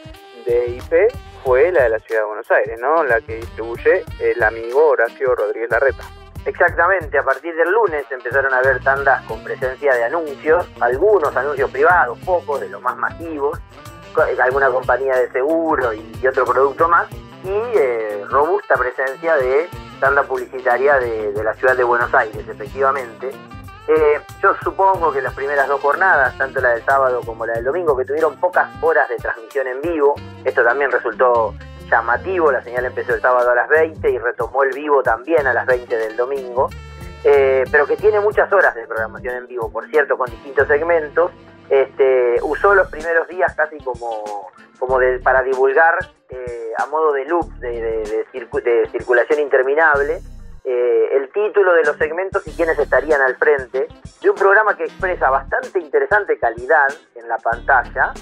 de 0.44 0.66
IP 0.66 1.12
fue 1.44 1.72
la 1.72 1.84
de 1.84 1.88
la 1.88 1.98
Ciudad 2.00 2.22
de 2.22 2.26
Buenos 2.26 2.50
Aires, 2.50 2.78
¿no? 2.80 3.02
la 3.04 3.20
que 3.20 3.36
distribuye 3.36 4.04
el 4.20 4.42
amigo 4.42 4.88
Horacio 4.88 5.34
Rodríguez 5.34 5.70
Larreta. 5.70 6.04
Exactamente, 6.44 7.16
a 7.18 7.22
partir 7.22 7.54
del 7.54 7.70
lunes 7.70 8.04
empezaron 8.10 8.52
a 8.52 8.58
haber 8.58 8.82
tandas 8.82 9.22
con 9.26 9.42
presencia 9.44 9.94
de 9.94 10.04
anuncios, 10.04 10.66
algunos 10.80 11.36
anuncios 11.36 11.70
privados, 11.70 12.18
pocos 12.24 12.60
de 12.60 12.68
los 12.68 12.82
más 12.82 12.96
masivos, 12.96 13.60
alguna 14.42 14.68
compañía 14.68 15.16
de 15.16 15.30
seguro 15.30 15.92
y, 15.92 16.26
otro 16.26 16.44
producto 16.44 16.88
más, 16.88 17.08
y 17.44 17.78
eh, 17.78 18.24
robusta 18.28 18.74
presencia 18.74 19.36
de 19.36 19.68
tanda 20.00 20.24
publicitaria 20.24 20.98
de, 20.98 21.32
la 21.44 21.54
ciudad 21.54 21.76
de 21.76 21.84
Buenos 21.84 22.12
Aires, 22.12 22.46
efectivamente. 22.48 23.30
Eh, 23.86 24.20
yo 24.42 24.54
supongo 24.62 25.12
que 25.12 25.22
las 25.22 25.34
primeras 25.34 25.68
dos 25.68 25.80
jornadas, 25.80 26.36
tanto 26.38 26.60
la 26.60 26.70
del 26.70 26.84
sábado 26.84 27.20
como 27.24 27.46
la 27.46 27.54
del 27.54 27.64
domingo, 27.64 27.96
que 27.96 28.04
tuvieron 28.04 28.36
pocas 28.40 28.68
horas 28.82 29.08
de 29.08 29.16
transmisión 29.16 29.68
en 29.68 29.80
vivo, 29.80 30.14
esto 30.44 30.64
también 30.64 30.90
resultó 30.90 31.54
llamativo, 31.92 32.50
la 32.50 32.62
señal 32.62 32.86
empezó 32.86 33.14
el 33.14 33.20
sábado 33.20 33.50
a 33.50 33.54
las 33.54 33.68
20 33.68 34.10
y 34.10 34.18
retomó 34.18 34.62
el 34.64 34.70
vivo 34.74 35.02
también 35.02 35.46
a 35.46 35.52
las 35.52 35.66
20 35.66 35.94
del 35.94 36.16
domingo, 36.16 36.70
eh, 37.22 37.64
pero 37.70 37.86
que 37.86 37.96
tiene 37.96 38.18
muchas 38.18 38.50
horas 38.50 38.74
de 38.74 38.86
programación 38.86 39.36
en 39.36 39.46
vivo, 39.46 39.70
por 39.70 39.88
cierto, 39.90 40.16
con 40.16 40.30
distintos 40.30 40.66
segmentos. 40.66 41.30
Este, 41.68 42.36
usó 42.42 42.74
los 42.74 42.90
primeros 42.90 43.28
días 43.28 43.54
casi 43.54 43.78
como, 43.78 44.50
como 44.78 44.98
para 45.22 45.42
divulgar 45.42 45.94
eh, 46.30 46.72
a 46.78 46.86
modo 46.86 47.12
de 47.12 47.24
loop, 47.26 47.46
de, 47.58 48.26
circulación 48.90 49.40
interminable, 49.40 50.20
eh, 50.64 51.08
el 51.12 51.30
título 51.30 51.74
de 51.74 51.84
los 51.84 51.96
segmentos 51.96 52.46
y 52.46 52.52
quiénes 52.52 52.78
estarían 52.78 53.20
al 53.20 53.36
frente 53.36 53.86
de 54.22 54.30
un 54.30 54.36
programa 54.36 54.76
que 54.76 54.84
expresa 54.84 55.28
bastante 55.28 55.78
interesante 55.78 56.38
calidad 56.38 56.88
en 57.14 57.28
la 57.28 57.36
pantalla 57.38 58.12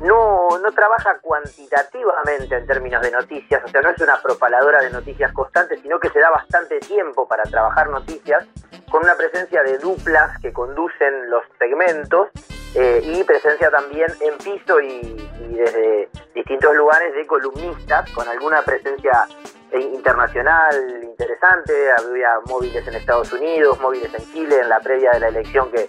no, 0.00 0.58
no 0.58 0.72
trabaja 0.72 1.18
cuantitativamente 1.20 2.56
en 2.56 2.66
términos 2.66 3.02
de 3.02 3.10
noticias, 3.10 3.62
o 3.64 3.68
sea, 3.68 3.80
no 3.80 3.90
es 3.90 4.00
una 4.00 4.20
propaladora 4.20 4.82
de 4.82 4.90
noticias 4.90 5.32
constantes, 5.32 5.80
sino 5.82 5.98
que 5.98 6.10
se 6.10 6.20
da 6.20 6.30
bastante 6.30 6.80
tiempo 6.80 7.26
para 7.26 7.44
trabajar 7.44 7.88
noticias, 7.88 8.46
con 8.90 9.02
una 9.02 9.14
presencia 9.16 9.62
de 9.62 9.78
duplas 9.78 10.38
que 10.40 10.52
conducen 10.52 11.30
los 11.30 11.42
segmentos 11.58 12.28
eh, 12.74 13.00
y 13.04 13.24
presencia 13.24 13.70
también 13.70 14.08
en 14.20 14.36
piso 14.38 14.80
y, 14.80 15.16
desde 15.54 16.08
distintos 16.34 16.74
lugares 16.74 17.14
de 17.14 17.26
columnistas, 17.26 18.10
con 18.10 18.28
alguna 18.28 18.62
presencia 18.62 19.26
internacional 19.72 21.00
interesante, 21.02 21.72
había 21.98 22.40
móviles 22.46 22.86
en 22.86 22.94
Estados 22.94 23.32
Unidos, 23.32 23.80
móviles 23.80 24.12
en 24.14 24.32
Chile, 24.32 24.60
en 24.60 24.68
la 24.68 24.80
previa 24.80 25.12
de 25.12 25.20
la 25.20 25.28
elección 25.28 25.70
que 25.70 25.88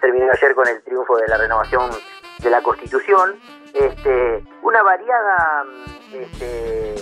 terminó 0.00 0.30
ayer 0.32 0.54
con 0.54 0.68
el 0.68 0.82
triunfo 0.82 1.16
de 1.16 1.28
la 1.28 1.38
renovación 1.38 1.90
de 2.38 2.50
la 2.50 2.62
Constitución, 2.62 3.38
este, 3.72 4.44
una 4.62 4.82
variada 4.82 5.64
este, 6.12 6.94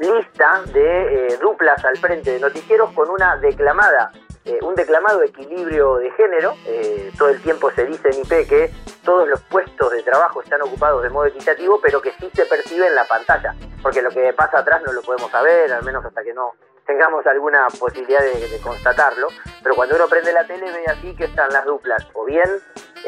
lista 0.00 0.62
de 0.72 1.28
eh, 1.28 1.38
duplas 1.40 1.84
al 1.84 1.96
frente 1.98 2.32
de 2.32 2.40
noticieros 2.40 2.92
con 2.92 3.10
una 3.10 3.36
declamada, 3.36 4.12
eh, 4.44 4.58
un 4.62 4.74
declamado 4.74 5.22
equilibrio 5.22 5.96
de 5.96 6.10
género. 6.12 6.54
Eh, 6.66 7.12
todo 7.18 7.28
el 7.30 7.40
tiempo 7.42 7.70
se 7.72 7.84
dice 7.84 8.08
en 8.10 8.20
IP 8.20 8.48
que 8.48 8.70
todos 9.04 9.28
los 9.28 9.40
puestos 9.42 9.90
de 9.92 10.02
trabajo 10.02 10.42
están 10.42 10.62
ocupados 10.62 11.02
de 11.02 11.10
modo 11.10 11.26
equitativo, 11.26 11.80
pero 11.82 12.00
que 12.00 12.12
sí 12.12 12.30
se 12.34 12.46
percibe 12.46 12.86
en 12.86 12.94
la 12.94 13.04
pantalla, 13.04 13.54
porque 13.82 14.02
lo 14.02 14.10
que 14.10 14.32
pasa 14.32 14.58
atrás 14.58 14.82
no 14.84 14.92
lo 14.92 15.02
podemos 15.02 15.30
saber, 15.30 15.72
al 15.72 15.84
menos 15.84 16.04
hasta 16.04 16.22
que 16.22 16.34
no 16.34 16.54
tengamos 16.86 17.26
alguna 17.26 17.66
posibilidad 17.78 18.20
de, 18.20 18.60
constatarlo, 18.62 19.28
pero 19.62 19.74
cuando 19.74 19.96
uno 19.96 20.06
prende 20.06 20.32
la 20.32 20.46
tele 20.46 20.70
ve 20.70 20.84
así 20.86 21.14
que 21.16 21.24
están 21.24 21.52
las 21.52 21.64
duplas, 21.64 22.06
o 22.14 22.24
bien 22.24 22.48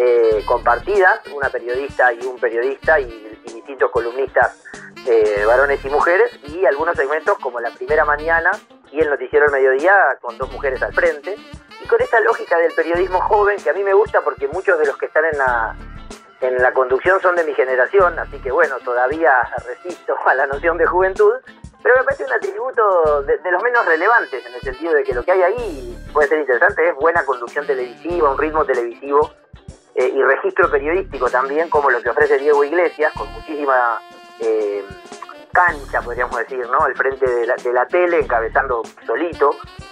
eh, 0.01 0.45
compartidas, 0.47 1.21
una 1.35 1.49
periodista 1.49 2.13
y 2.13 2.25
un 2.25 2.39
periodista 2.39 3.01
y, 3.01 3.25
distintos 3.49 3.91
columnistas 3.91 4.63
eh, 5.07 5.43
varones 5.45 5.85
y 5.85 5.89
mujeres, 5.89 6.31
y 6.45 6.65
algunos 6.65 6.97
segmentos 6.97 7.39
como 7.39 7.59
la 7.61 7.71
primera 7.71 8.05
mañana 8.05 8.53
y 8.93 9.01
el 9.01 9.11
noticiero 9.11 9.47
del 9.47 9.53
mediodía 9.53 9.93
con 10.21 10.39
dos 10.39 10.53
mujeres 10.53 10.83
al 10.83 10.95
frente, 10.95 11.35
y 11.83 11.89
con 11.89 12.01
esta 12.01 12.21
lógica 12.21 12.57
del 12.59 12.73
periodismo 12.73 13.21
joven 13.21 13.57
que 13.63 13.71
a 13.71 13.73
mí 13.73 13.83
me 13.83 13.93
gusta 13.93 14.21
porque 14.21 14.47
muchos 14.49 14.79
de 14.79 14.87
los 14.87 14.97
que 14.97 15.07
están 15.07 15.25
en 15.25 15.39
la, 15.39 15.77
en 16.41 16.63
la 16.63 16.73
conducción 16.73 17.21
son 17.21 17.35
de 17.35 17.45
mi 17.45 17.55
generación, 17.55 18.19
así 18.19 18.39
que 18.39 18.53
bueno, 18.53 18.77
todavía 18.85 19.33
resisto 19.67 20.15
a 20.25 20.35
la 20.35 20.47
noción 20.47 20.79
de 20.79 20.87
juventud, 20.87 21.35
pero 21.83 21.97
me 21.97 22.05
parece 22.05 22.25
un 22.25 22.33
atributo 22.33 23.23
de, 23.23 23.51
los 23.51 23.63
menos 23.63 23.85
relevantes, 23.85 24.47
en 24.47 24.55
el 24.55 24.61
sentido 24.61 24.93
de 24.93 25.05
que 25.05 25.15
lo 25.15 25.25
que 25.25 25.33
hay 25.33 25.43
ahí 25.43 25.99
puede 26.13 26.29
ser 26.29 26.39
interesante, 26.39 26.89
es 26.89 26.95
buena 26.95 27.25
conducción 27.25 27.67
televisiva, 27.67 28.31
un 28.31 28.39
ritmo 28.39 28.65
televisivo 28.65 29.33
eh, 29.95 30.13
y 30.15 30.23
registro 30.23 30.71
periodístico 30.71 31.31
también, 31.31 31.69
como 31.69 31.91
lo 31.91 32.01
que 32.03 32.11
ofrece 32.11 32.39
Diego 32.39 32.65
Iglesias, 32.65 33.13
con 33.15 33.31
muchísima 33.33 34.01
eh, 34.41 34.85
cancha, 35.53 36.01
podríamos 36.03 36.37
decir, 36.39 36.67
¿no? 36.69 36.79
Al 36.81 36.95
frente 36.95 37.29
de 37.29 37.47
la, 37.47 37.57
de 37.57 37.73
la 37.73 37.87
tele, 37.87 38.21
encabezando 38.21 38.83
solito, 39.07 39.51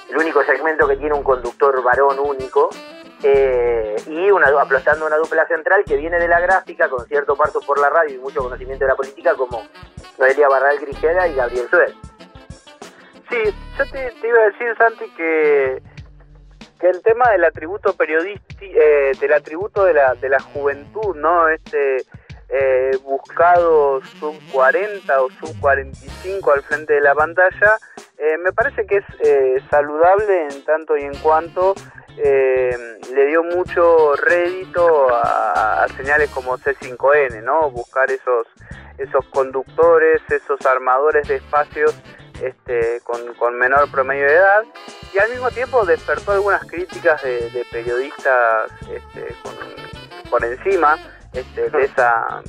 el 0.09 0.17
único 0.17 0.45
segmento 0.45 0.87
que 0.87 0.97
tiene 0.97 1.15
un 1.15 1.23
conductor 1.23 1.83
varón 1.83 2.19
único, 2.19 2.71
eh, 3.23 3.97
y 4.07 4.31
una, 4.31 4.49
aplastando 4.61 5.07
una 5.07 5.17
dupla 5.17 5.47
central 5.47 5.85
que 5.85 5.97
viene 5.97 6.19
de 6.19 6.29
la 6.29 6.39
gráfica 6.39 6.89
con 6.89 7.07
cierto 7.07 7.35
parto 7.35 7.61
por 7.61 7.81
la 7.81 7.89
radio 7.89 8.15
y 8.15 8.19
mucho 8.19 8.43
conocimiento 8.43 8.85
de 8.85 8.91
la 8.91 8.97
política 8.97 9.35
como 9.35 9.63
Noelia 10.19 10.49
Barral 10.49 10.79
Grijera 10.79 11.27
y 11.27 11.35
Gabriel 11.35 11.69
Suez. 11.71 11.95
Sí, 13.31 13.55
yo 13.79 13.85
te, 13.91 14.29
iba 14.29 14.39
a 14.39 14.45
decir, 14.45 14.77
Santi, 14.77 15.11
que, 15.17 15.83
que 16.79 16.89
el 16.89 17.03
tema 17.03 17.31
del 17.31 17.45
atributo 17.45 17.95
periodístico, 17.95 18.62
eh, 18.62 19.12
del 19.21 19.33
atributo 19.33 19.85
de 19.85 19.95
la, 19.95 20.15
de 20.15 20.29
la 20.29 20.41
juventud, 20.41 21.17
¿no? 21.17 21.49
Este 21.49 22.05
eh, 22.49 22.97
buscado 23.03 24.01
sub 24.19 24.37
40 24.53 25.23
o 25.23 25.31
sub 25.31 25.59
45 25.61 26.53
al 26.53 26.62
frente 26.62 26.95
de 26.95 27.01
la 27.01 27.15
pantalla, 27.15 27.79
eh, 28.19 28.39
me 28.39 28.53
parece 28.53 28.87
que 28.87 28.99
es 28.99 29.62
saludable 29.71 30.49
en 30.51 30.65
tanto 30.65 30.97
y 30.97 31.03
en 31.03 31.17
cuanto 31.17 31.75
le 32.17 33.27
dio 33.27 33.43
mucho 33.43 34.15
rédito 34.17 35.15
a, 35.15 35.85
a, 35.85 35.89
señales 35.89 36.31
como 36.31 36.57
C5N, 36.57 37.43
¿no? 37.43 37.71
Buscar 37.71 38.11
esos 38.11 38.47
esos 38.99 39.25
conductores, 39.27 40.23
esos 40.31 40.65
armadores 40.65 41.29
de 41.29 41.37
espacios 41.37 41.95
este, 42.42 43.01
con, 43.03 43.59
menor 43.59 43.90
promedio 43.90 44.27
de 44.27 44.35
edad 44.35 44.64
y 45.14 45.18
al 45.18 45.31
mismo 45.31 45.51
tiempo 45.51 45.85
despertó 45.85 46.33
algunas 46.33 46.64
críticas 46.64 47.22
de, 47.22 47.66
periodistas 47.70 48.70
este, 48.83 49.35
por 50.31 50.44
encima 50.44 50.96
este, 51.33 51.70
de, 51.70 51.85
esa, 51.85 52.42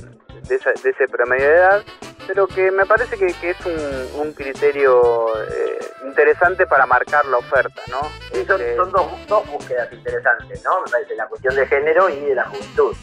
de, 0.48 0.54
ese 0.56 1.08
promedio 1.08 1.48
de 1.48 1.54
edad, 1.54 1.82
pero 2.26 2.46
que 2.46 2.70
me 2.70 2.84
parece 2.86 3.16
que, 3.16 3.26
es 3.26 3.56
un, 4.14 4.32
criterio 4.32 5.28
eh, 5.42 5.78
interesante 6.04 6.66
para 6.66 6.86
marcar 6.86 7.24
la 7.26 7.38
oferta, 7.38 7.82
¿no? 7.88 8.00
son, 8.00 8.60
este, 8.60 8.76
son 8.76 8.92
dos, 8.92 9.26
dos 9.26 9.50
búsquedas 9.50 9.92
interesantes, 9.92 10.62
¿no? 10.64 10.82
Me 10.82 10.90
parece 10.90 11.16
la 11.16 11.26
cuestión 11.26 11.54
de 11.56 11.66
género 11.66 12.08
y 12.08 12.20
de 12.20 12.34
la 12.34 12.44
juventud. 12.44 12.94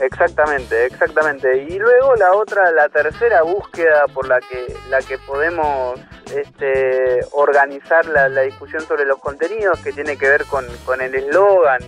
Exactamente, 0.00 0.86
exactamente. 0.86 1.56
Y 1.68 1.78
luego 1.78 2.14
la 2.16 2.32
otra, 2.32 2.70
la 2.72 2.88
tercera 2.88 3.42
búsqueda 3.42 4.06
por 4.12 4.26
la 4.26 4.40
que 4.40 4.74
la 4.88 4.98
que 5.00 5.18
podemos 5.18 6.00
este, 6.34 7.20
organizar 7.32 8.04
la, 8.06 8.28
discusión 8.42 8.82
sobre 8.82 9.04
los 9.04 9.18
contenidos, 9.18 9.78
que 9.80 9.92
tiene 9.92 10.16
que 10.16 10.28
ver 10.28 10.44
con, 10.46 10.66
con 10.84 11.00
el 11.00 11.14
eslogan 11.14 11.82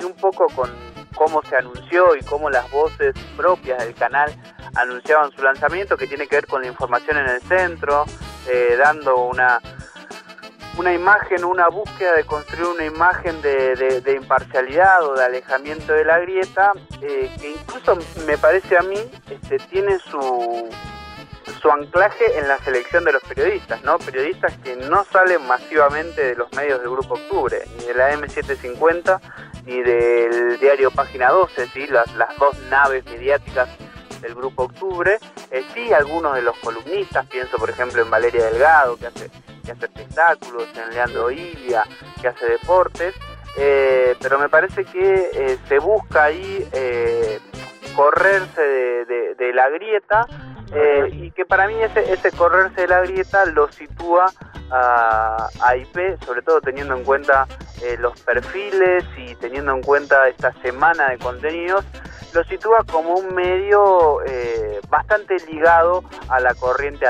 y 0.00 0.04
un 0.04 0.14
poco 0.14 0.46
con 0.54 0.70
cómo 1.14 1.42
se 1.42 1.56
anunció 1.56 2.14
y 2.14 2.20
cómo 2.22 2.50
las 2.50 2.70
voces 2.70 3.14
propias 3.36 3.84
del 3.84 3.94
canal 3.94 4.30
anunciaban 4.74 5.30
su 5.32 5.42
lanzamiento 5.42 5.96
que 5.96 6.06
tiene 6.06 6.26
que 6.26 6.36
ver 6.36 6.46
con 6.46 6.62
la 6.62 6.68
información 6.68 7.16
en 7.16 7.28
el 7.28 7.40
centro, 7.42 8.04
eh, 8.48 8.76
dando 8.78 9.16
una, 9.16 9.60
una 10.78 10.92
imagen, 10.92 11.44
una 11.44 11.68
búsqueda 11.68 12.14
de 12.14 12.24
construir 12.24 12.66
una 12.66 12.84
imagen 12.84 13.40
de, 13.42 14.12
imparcialidad 14.16 15.04
o 15.04 15.14
de 15.14 15.24
alejamiento 15.24 15.92
de 15.92 16.04
la 16.04 16.18
grieta, 16.18 16.72
eh, 17.00 17.30
que 17.40 17.50
incluso 17.52 17.98
me 18.26 18.36
parece 18.38 18.76
a 18.76 18.82
mí 18.82 18.98
este, 19.30 19.58
tiene 19.58 19.98
su, 19.98 20.68
su 21.60 21.70
anclaje 21.70 22.38
en 22.38 22.48
la 22.48 22.58
selección 22.58 23.04
de 23.04 23.12
los 23.12 23.22
periodistas, 23.22 23.82
¿no? 23.82 23.98
Periodistas 23.98 24.56
que 24.58 24.76
no 24.76 25.04
salen 25.04 25.46
masivamente 25.46 26.22
de 26.22 26.36
los 26.36 26.52
medios 26.52 26.80
del 26.80 26.90
Grupo 26.90 27.14
Octubre, 27.14 27.62
ni 27.78 27.84
de 27.86 27.94
la 27.94 28.12
M750, 28.14 29.20
ni 29.64 29.82
del 29.82 30.58
diario 30.58 30.90
Página 30.90 31.30
12, 31.30 31.68
¿sí? 31.68 31.86
las, 31.86 32.14
las 32.14 32.36
dos 32.36 32.56
naves 32.70 33.04
mediáticas 33.06 33.68
del 34.20 34.34
Grupo 34.34 34.64
Octubre, 34.64 35.18
eh, 35.50 35.64
sí 35.74 35.92
algunos 35.92 36.34
de 36.34 36.42
los 36.42 36.56
columnistas, 36.58 37.26
pienso 37.26 37.56
por 37.56 37.70
ejemplo 37.70 38.02
en 38.02 38.10
Valeria 38.10 38.44
Delgado, 38.44 38.96
que 38.96 39.06
hace, 39.06 39.30
que 39.66 39.72
hace 39.72 39.86
espectáculos, 39.86 40.68
en 40.74 40.94
Leandro 40.94 41.30
Ilia, 41.30 41.82
que 42.20 42.28
hace 42.28 42.46
deportes, 42.46 43.14
eh, 43.58 44.16
pero 44.22 44.38
me 44.38 44.48
parece 44.48 44.84
que 44.84 45.30
eh, 45.32 45.58
se 45.68 45.78
busca 45.78 46.24
ahí 46.24 46.66
correrse 47.94 48.62
de, 48.62 49.52
la 49.54 49.68
grieta 49.70 50.26
y 51.12 51.30
que 51.30 51.46
para 51.46 51.66
mí 51.66 51.74
ese, 51.80 52.30
correrse 52.32 52.82
de 52.82 52.88
la 52.88 53.00
grieta 53.00 53.46
lo 53.46 53.70
sitúa 53.72 54.26
a, 54.70 55.76
IP, 55.76 56.22
sobre 56.24 56.42
todo 56.42 56.60
teniendo 56.60 56.94
en 56.94 57.04
cuenta 57.04 57.46
los 57.98 58.20
perfiles 58.20 59.04
y 59.16 59.34
teniendo 59.36 59.72
en 59.72 59.82
cuenta 59.82 60.28
esta 60.28 60.52
semana 60.62 61.08
de 61.08 61.18
contenidos 61.18 61.84
lo 62.36 62.44
sitúa 62.44 62.84
como 62.84 63.14
un 63.14 63.34
medio 63.34 64.22
eh, 64.26 64.80
bastante 64.90 65.36
ligado 65.50 66.04
a 66.28 66.38
la 66.38 66.54
corriente 66.54 67.06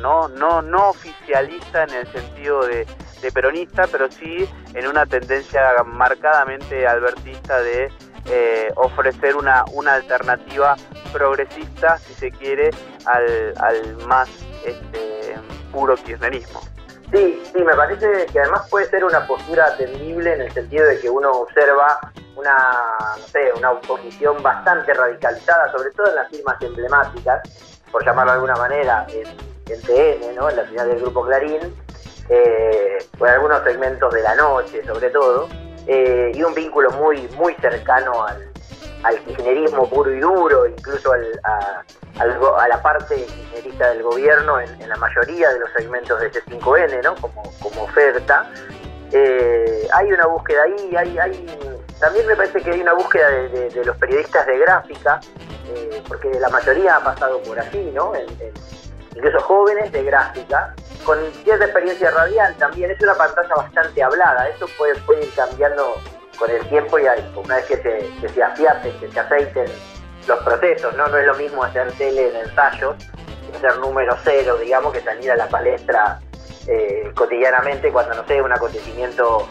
¿no? 0.00 0.28
No, 0.28 0.62
no 0.62 0.90
oficialista 0.90 1.84
en 1.84 1.90
el 1.94 2.06
sentido 2.08 2.66
de, 2.66 2.86
peronista, 3.32 3.86
pero 3.90 4.10
sí 4.10 4.48
en 4.74 4.88
una 4.88 5.06
tendencia 5.06 5.62
marcadamente 5.84 6.86
albertista 6.86 7.62
de 7.62 7.88
eh, 8.26 8.68
ofrecer 8.74 9.36
una, 9.36 9.64
una 9.72 9.94
alternativa 9.94 10.76
progresista, 11.12 11.98
si 11.98 12.14
se 12.14 12.30
quiere, 12.32 12.70
al, 13.06 13.54
al 13.58 13.96
más 14.06 14.28
este, 14.66 15.36
puro 15.70 15.94
kirchnerismo. 15.94 16.60
Sí, 17.12 17.42
sí, 17.52 17.62
me 17.62 17.74
parece 17.74 18.26
que 18.32 18.40
además 18.40 18.68
puede 18.70 18.86
ser 18.86 19.04
una 19.04 19.24
postura 19.26 19.66
atendible 19.66 20.32
en 20.32 20.40
el 20.40 20.52
sentido 20.52 20.86
de 20.86 20.98
que 20.98 21.10
uno 21.10 21.30
observa 21.30 22.00
una, 22.36 22.52
no 23.18 23.26
sé, 23.26 23.52
una 23.56 23.72
oposición 23.72 24.42
bastante 24.42 24.94
radicalizada, 24.94 25.70
sobre 25.70 25.90
todo 25.90 26.08
en 26.08 26.14
las 26.16 26.28
firmas 26.28 26.60
emblemáticas, 26.60 27.42
por 27.92 28.04
llamarlo 28.04 28.32
de 28.32 28.36
alguna 28.36 28.56
manera, 28.56 29.06
en, 29.10 29.51
TN, 29.80 30.34
¿no? 30.34 30.50
en 30.50 30.56
la 30.56 30.66
señal 30.66 30.88
del 30.88 31.00
Grupo 31.00 31.22
Clarín, 31.24 31.60
eh, 32.28 32.98
en 33.18 33.26
algunos 33.26 33.62
segmentos 33.64 34.12
de 34.12 34.22
la 34.22 34.34
noche, 34.34 34.84
sobre 34.84 35.10
todo, 35.10 35.48
eh, 35.86 36.32
y 36.34 36.42
un 36.42 36.54
vínculo 36.54 36.90
muy, 36.92 37.28
muy 37.36 37.54
cercano 37.54 38.24
al, 38.24 38.52
al 39.02 39.18
kirchnerismo 39.20 39.88
puro 39.88 40.12
y 40.12 40.20
duro, 40.20 40.66
incluso 40.66 41.12
al, 41.12 41.40
a, 41.44 42.66
la 42.68 42.82
parte 42.82 43.16
kirchnerista 43.16 43.90
del 43.90 44.02
gobierno 44.02 44.60
en, 44.60 44.88
la 44.88 44.96
mayoría 44.96 45.50
de 45.50 45.60
los 45.60 45.70
segmentos 45.72 46.20
de 46.20 46.30
C5N, 46.30 47.02
¿no? 47.02 47.14
como, 47.16 47.42
oferta. 47.82 48.50
Eh, 49.10 49.88
hay 49.92 50.12
una 50.12 50.26
búsqueda 50.26 50.62
ahí, 50.62 50.96
hay, 50.96 51.18
hay, 51.18 51.58
también 52.00 52.26
me 52.26 52.36
parece 52.36 52.62
que 52.62 52.70
hay 52.70 52.80
una 52.80 52.94
búsqueda 52.94 53.28
de, 53.28 53.84
los 53.84 53.96
periodistas 53.96 54.46
de 54.46 54.58
gráfica, 54.58 55.20
eh, 55.68 56.02
porque 56.08 56.30
la 56.40 56.48
mayoría 56.48 56.96
ha 56.96 57.04
pasado 57.04 57.42
por 57.42 57.58
allí, 57.58 57.90
¿no? 57.92 58.12
Incluso 59.14 59.40
jóvenes 59.40 59.92
de 59.92 60.04
gráfica, 60.04 60.74
con 61.04 61.18
cierta 61.44 61.64
experiencia 61.64 62.10
radial 62.10 62.54
también, 62.56 62.90
es 62.90 63.02
una 63.02 63.14
pantalla 63.14 63.54
bastante 63.56 64.02
hablada, 64.02 64.48
eso 64.48 64.66
puede, 64.78 64.94
ir 65.22 65.30
cambiando 65.34 65.96
con 66.38 66.50
el 66.50 66.66
tiempo 66.68 66.98
y 66.98 67.02
una 67.36 67.56
vez 67.56 67.66
que 67.66 67.76
se, 67.76 68.10
que 68.20 68.28
se 68.28 68.42
afiaten, 68.42 68.98
que 68.98 69.10
se 69.10 69.20
aceiten 69.20 69.66
los 70.26 70.38
procesos, 70.40 70.94
¿no? 70.96 71.06
No 71.08 71.18
es 71.18 71.26
lo 71.26 71.34
mismo 71.34 71.64
hacer 71.64 71.92
tele 71.92 72.28
en 72.28 72.36
ensayos, 72.48 72.96
hacer 73.56 73.78
número 73.78 74.16
cero, 74.22 74.56
digamos, 74.56 74.92
que 74.92 75.00
salir 75.00 75.30
a 75.30 75.36
la 75.36 75.48
palestra 75.48 76.20
eh, 76.68 77.10
cotidianamente 77.14 77.90
cuando, 77.90 78.14
no 78.14 78.26
sé, 78.26 78.40
un 78.40 78.52
acontecimiento 78.52 79.48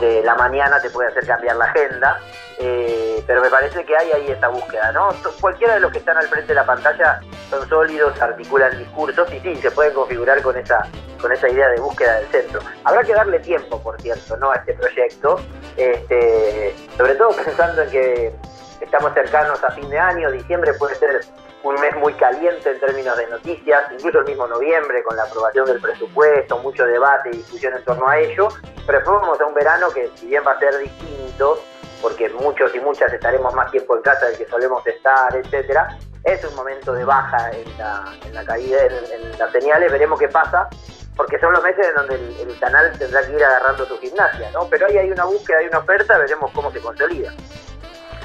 de 0.00 0.22
la 0.22 0.34
mañana 0.34 0.80
te 0.80 0.90
puede 0.90 1.08
hacer 1.08 1.26
cambiar 1.26 1.56
la 1.56 1.66
agenda. 1.66 2.18
Eh, 2.62 3.24
pero 3.26 3.40
me 3.40 3.48
parece 3.48 3.84
que 3.84 3.96
hay 3.96 4.12
ahí 4.12 4.30
esta 4.30 4.48
búsqueda, 4.48 4.92
¿no? 4.92 5.08
Cualquiera 5.40 5.74
de 5.74 5.80
los 5.80 5.92
que 5.92 5.98
están 5.98 6.18
al 6.18 6.28
frente 6.28 6.48
de 6.48 6.56
la 6.56 6.66
pantalla 6.66 7.20
son 7.48 7.66
sólidos, 7.68 8.20
articulan 8.20 8.76
discursos 8.76 9.32
y 9.32 9.40
sí, 9.40 9.56
se 9.56 9.70
pueden 9.70 9.94
configurar 9.94 10.42
con 10.42 10.56
esa, 10.58 10.86
con 11.22 11.32
esa 11.32 11.48
idea 11.48 11.68
de 11.68 11.80
búsqueda 11.80 12.16
del 12.16 12.26
centro. 12.26 12.60
Habrá 12.84 13.02
que 13.02 13.14
darle 13.14 13.38
tiempo, 13.40 13.82
por 13.82 13.98
cierto, 14.02 14.36
¿no? 14.36 14.50
A 14.50 14.56
este 14.56 14.74
proyecto, 14.74 15.40
este, 15.76 16.74
sobre 16.98 17.14
todo 17.14 17.30
pensando 17.30 17.80
en 17.80 17.90
que 17.90 18.34
estamos 18.80 19.14
cercanos 19.14 19.62
a 19.64 19.70
fin 19.70 19.88
de 19.88 19.98
año, 19.98 20.30
diciembre 20.30 20.74
puede 20.74 20.96
ser 20.96 21.20
un 21.62 21.74
mes 21.80 21.94
muy 21.96 22.12
caliente 22.14 22.70
en 22.70 22.80
términos 22.80 23.16
de 23.16 23.26
noticias, 23.26 23.84
incluso 23.92 24.20
el 24.20 24.24
mismo 24.26 24.46
noviembre 24.46 25.02
con 25.02 25.16
la 25.16 25.24
aprobación 25.24 25.66
del 25.66 25.80
presupuesto, 25.80 26.58
mucho 26.58 26.84
debate 26.86 27.30
y 27.32 27.36
discusión 27.38 27.74
en 27.76 27.84
torno 27.84 28.08
a 28.08 28.18
ello, 28.18 28.48
pero 28.86 29.00
vamos 29.04 29.40
a 29.40 29.46
un 29.46 29.54
verano 29.54 29.90
que 29.90 30.10
si 30.14 30.26
bien 30.26 30.42
va 30.46 30.52
a 30.52 30.58
ser 30.58 30.78
distinto, 30.78 31.62
porque 32.00 32.28
muchos 32.30 32.74
y 32.74 32.80
muchas 32.80 33.12
estaremos 33.12 33.54
más 33.54 33.70
tiempo 33.70 33.96
en 33.96 34.02
casa 34.02 34.26
del 34.26 34.38
que 34.38 34.46
solemos 34.46 34.86
estar, 34.86 35.34
etcétera, 35.36 35.98
es 36.24 36.44
un 36.44 36.54
momento 36.54 36.92
de 36.92 37.04
baja 37.04 37.50
en 37.50 38.34
la, 38.34 38.44
caída, 38.44 38.78
en, 38.84 39.38
las 39.38 39.52
señales, 39.52 39.90
veremos 39.90 40.18
qué 40.18 40.28
pasa, 40.28 40.68
porque 41.16 41.38
son 41.38 41.52
los 41.52 41.62
meses 41.62 41.86
en 41.88 41.94
donde 41.94 42.14
el, 42.14 42.58
canal 42.58 42.92
tendrá 42.98 43.22
que 43.22 43.32
ir 43.32 43.44
agarrando 43.44 43.86
su 43.86 43.98
gimnasia, 43.98 44.50
¿no? 44.52 44.66
Pero 44.68 44.86
ahí 44.86 44.98
hay 44.98 45.10
una 45.10 45.24
búsqueda, 45.24 45.58
hay 45.58 45.66
una 45.66 45.78
oferta, 45.78 46.18
veremos 46.18 46.50
cómo 46.52 46.70
se 46.70 46.80
consolida. 46.80 47.32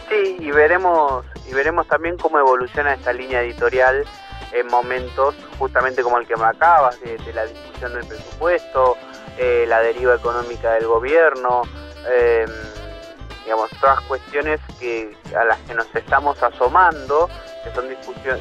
Sí, 0.10 0.38
y 0.40 0.52
veremos, 0.52 1.26
y 1.48 1.54
veremos 1.54 1.88
también 1.88 2.18
cómo 2.18 2.38
evoluciona 2.40 2.94
esta 2.94 3.12
línea 3.12 3.42
editorial 3.42 4.06
en 4.52 4.68
momentos 4.68 5.36
justamente 5.58 6.04
como 6.04 6.18
el 6.18 6.28
que 6.28 6.36
me 6.36 6.46
acabas, 6.46 7.00
de, 7.02 7.18
la 7.34 7.46
discusión 7.46 7.94
del 7.94 8.06
presupuesto, 8.06 8.98
eh, 9.38 9.66
la 9.68 9.82
deriva 9.82 10.16
económica 10.16 10.74
del 10.74 10.88
gobierno, 10.88 11.64
em, 12.08 12.50
digamos, 13.44 13.70
todas 13.82 14.00
cuestiones 14.02 14.60
que, 14.80 15.16
a 15.36 15.44
las 15.44 15.60
que 15.62 15.74
nos 15.74 15.94
estamos 15.96 16.42
asomando, 16.42 17.30
que 17.64 17.72
son 17.74 17.90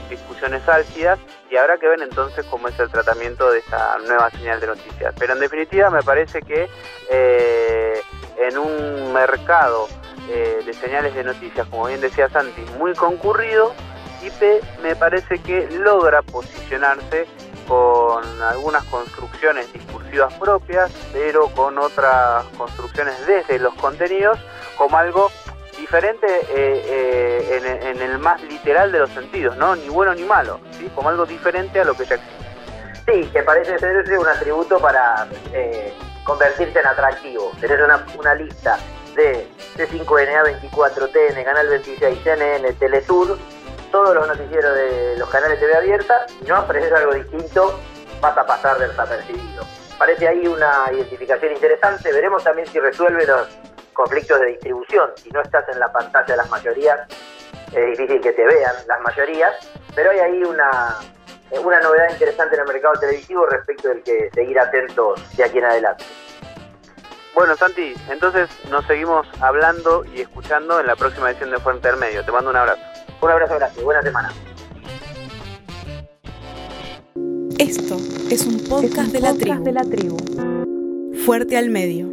discusiones 0.08 0.68
álgidas, 0.68 1.18
y 1.50 1.56
habrá 1.56 1.78
que 1.78 1.88
ver 1.88 2.00
entonces 2.02 2.44
cómo 2.46 2.68
es 2.68 2.78
el 2.78 2.90
tratamiento 2.90 3.50
de 3.50 3.58
esta 3.58 3.98
nueva 4.06 4.30
señal 4.30 4.60
de 4.60 4.68
noticias. 4.68 5.14
Pero 5.18 5.32
en 5.34 5.40
definitiva 5.40 5.90
me 5.90 6.02
parece 6.02 6.42
que 6.42 6.68
eh, 7.10 8.00
en 8.36 8.58
un 8.58 9.12
mercado 9.12 9.88
eh, 10.28 10.62
de 10.64 10.72
señales 10.72 11.14
de 11.14 11.22
noticias, 11.22 11.66
como 11.68 11.86
bien 11.86 12.00
decía 12.00 12.28
Santi, 12.30 12.62
muy 12.78 12.94
concurrido, 12.94 13.74
IP 14.22 14.62
me 14.82 14.96
parece 14.96 15.38
que 15.38 15.68
logra 15.70 16.22
posicionarse 16.22 17.26
con 17.68 18.24
algunas 18.42 18.84
construcciones 18.84 19.70
discursivas 19.72 20.32
propias, 20.34 20.90
pero 21.12 21.48
con 21.48 21.78
otras 21.78 22.44
construcciones 22.56 23.14
desde 23.26 23.58
los 23.58 23.74
contenidos, 23.74 24.38
como 24.76 24.96
algo 24.96 25.30
diferente 25.76 26.26
eh, 26.26 26.82
eh, 26.86 27.82
en, 27.82 28.00
el 28.00 28.18
más 28.18 28.42
literal 28.42 28.92
de 28.92 29.00
los 29.00 29.10
sentidos, 29.10 29.56
¿no? 29.58 29.76
Ni 29.76 29.88
bueno 29.88 30.14
ni 30.14 30.22
malo, 30.22 30.60
¿sí? 30.78 30.90
Como 30.94 31.10
algo 31.10 31.26
diferente 31.26 31.80
a 31.80 31.84
lo 31.84 31.94
que 31.94 32.06
ya 32.06 32.14
existe. 32.14 32.44
Sí, 33.06 33.30
que 33.30 33.42
parece 33.42 33.78
ser 33.78 34.18
un 34.18 34.28
atributo 34.28 34.78
para 34.78 35.26
convertirse 36.24 36.78
en 36.78 36.86
atractivo. 36.86 37.52
Tenés 37.60 37.78
una, 37.80 38.06
una 38.18 38.34
lista 38.34 38.78
de 39.14 39.48
C5NA 39.76 40.60
24TN, 40.60 41.44
Canal 41.44 41.68
26, 41.68 42.22
CNN, 42.22 42.72
Telesur, 42.74 43.38
todos 43.90 44.14
los 44.14 44.26
noticieros 44.26 44.74
de 44.74 45.16
los 45.16 45.28
canales 45.30 45.60
TV 45.60 45.74
abierta, 45.76 46.26
y 46.40 46.44
no 46.46 46.60
ofreces 46.60 46.92
algo 46.92 47.14
distinto, 47.14 47.78
vas 48.20 48.36
a 48.36 48.46
pasar 48.46 48.78
desapercibido. 48.78 49.64
Parece 49.98 50.26
ahí 50.26 50.46
una 50.46 50.90
identificación 50.92 51.52
interesante, 51.52 52.12
veremos 52.12 52.42
también 52.42 52.66
si 52.66 52.80
resuelve 52.80 53.24
los 53.26 53.48
conflictos 53.92 54.40
de 54.40 54.46
distribución. 54.46 55.10
Si 55.16 55.30
no 55.30 55.40
estás 55.40 55.68
en 55.68 55.78
la 55.78 55.92
pantalla 55.92 56.26
de 56.26 56.36
las 56.36 56.50
mayorías, 56.50 57.00
es 57.72 57.98
difícil 57.98 58.20
que 58.20 58.32
te 58.32 58.44
vean 58.44 58.74
las 58.86 59.00
mayorías, 59.00 59.54
pero 59.94 60.10
hay 60.10 60.18
ahí 60.18 60.42
una, 60.42 60.98
una 61.62 61.80
novedad 61.80 62.10
interesante 62.10 62.56
en 62.56 62.62
el 62.62 62.66
mercado 62.66 62.94
televisivo 63.00 63.46
respecto 63.46 63.88
del 63.88 64.02
que 64.02 64.30
seguir 64.34 64.58
atentos 64.58 65.36
de 65.36 65.44
aquí 65.44 65.58
en 65.58 65.64
adelante. 65.64 66.04
Bueno, 67.34 67.56
Santi, 67.56 67.94
entonces 68.10 68.48
nos 68.70 68.86
seguimos 68.86 69.26
hablando 69.40 70.04
y 70.14 70.20
escuchando 70.20 70.78
en 70.78 70.86
la 70.86 70.94
próxima 70.94 71.30
edición 71.30 71.50
de 71.50 71.58
Fuerte 71.58 71.88
del 71.88 71.96
Medio. 71.96 72.24
Te 72.24 72.30
mando 72.30 72.50
un 72.50 72.56
abrazo. 72.56 72.80
Un 73.20 73.30
abrazo 73.30 73.56
grande, 73.56 73.82
buena 73.82 74.02
semana. 74.02 74.32
Esto 77.58 77.96
es 78.30 78.46
un 78.46 78.62
podcast, 78.68 79.10
de, 79.10 79.20
la 79.20 79.32
de 79.32 79.72
la 79.72 79.82
tribu. 79.82 80.16
Fuerte 81.24 81.56
al 81.56 81.70
medio. 81.70 82.12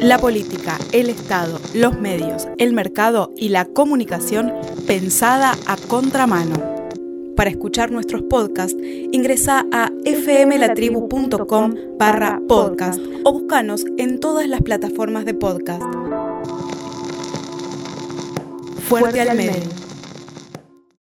La 0.00 0.18
política, 0.18 0.76
el 0.92 1.08
Estado, 1.08 1.58
los 1.74 1.98
medios, 1.98 2.46
el 2.58 2.74
mercado 2.74 3.30
y 3.36 3.48
la 3.48 3.64
comunicación 3.64 4.52
pensada 4.86 5.54
a 5.66 5.76
contramano. 5.88 6.75
Para 7.36 7.50
escuchar 7.50 7.90
nuestros 7.90 8.22
podcasts, 8.22 8.76
ingresa 9.12 9.66
a 9.70 9.90
fmlatribu.com 10.04 11.74
barra 11.98 12.40
podcast 12.48 12.98
o 13.24 13.32
búscanos 13.34 13.84
en 13.98 14.20
todas 14.20 14.48
las 14.48 14.62
plataformas 14.62 15.26
de 15.26 15.34
podcast. 15.34 15.82
Fuerte 18.88 19.20
al 19.20 19.36
medio. 19.36 19.85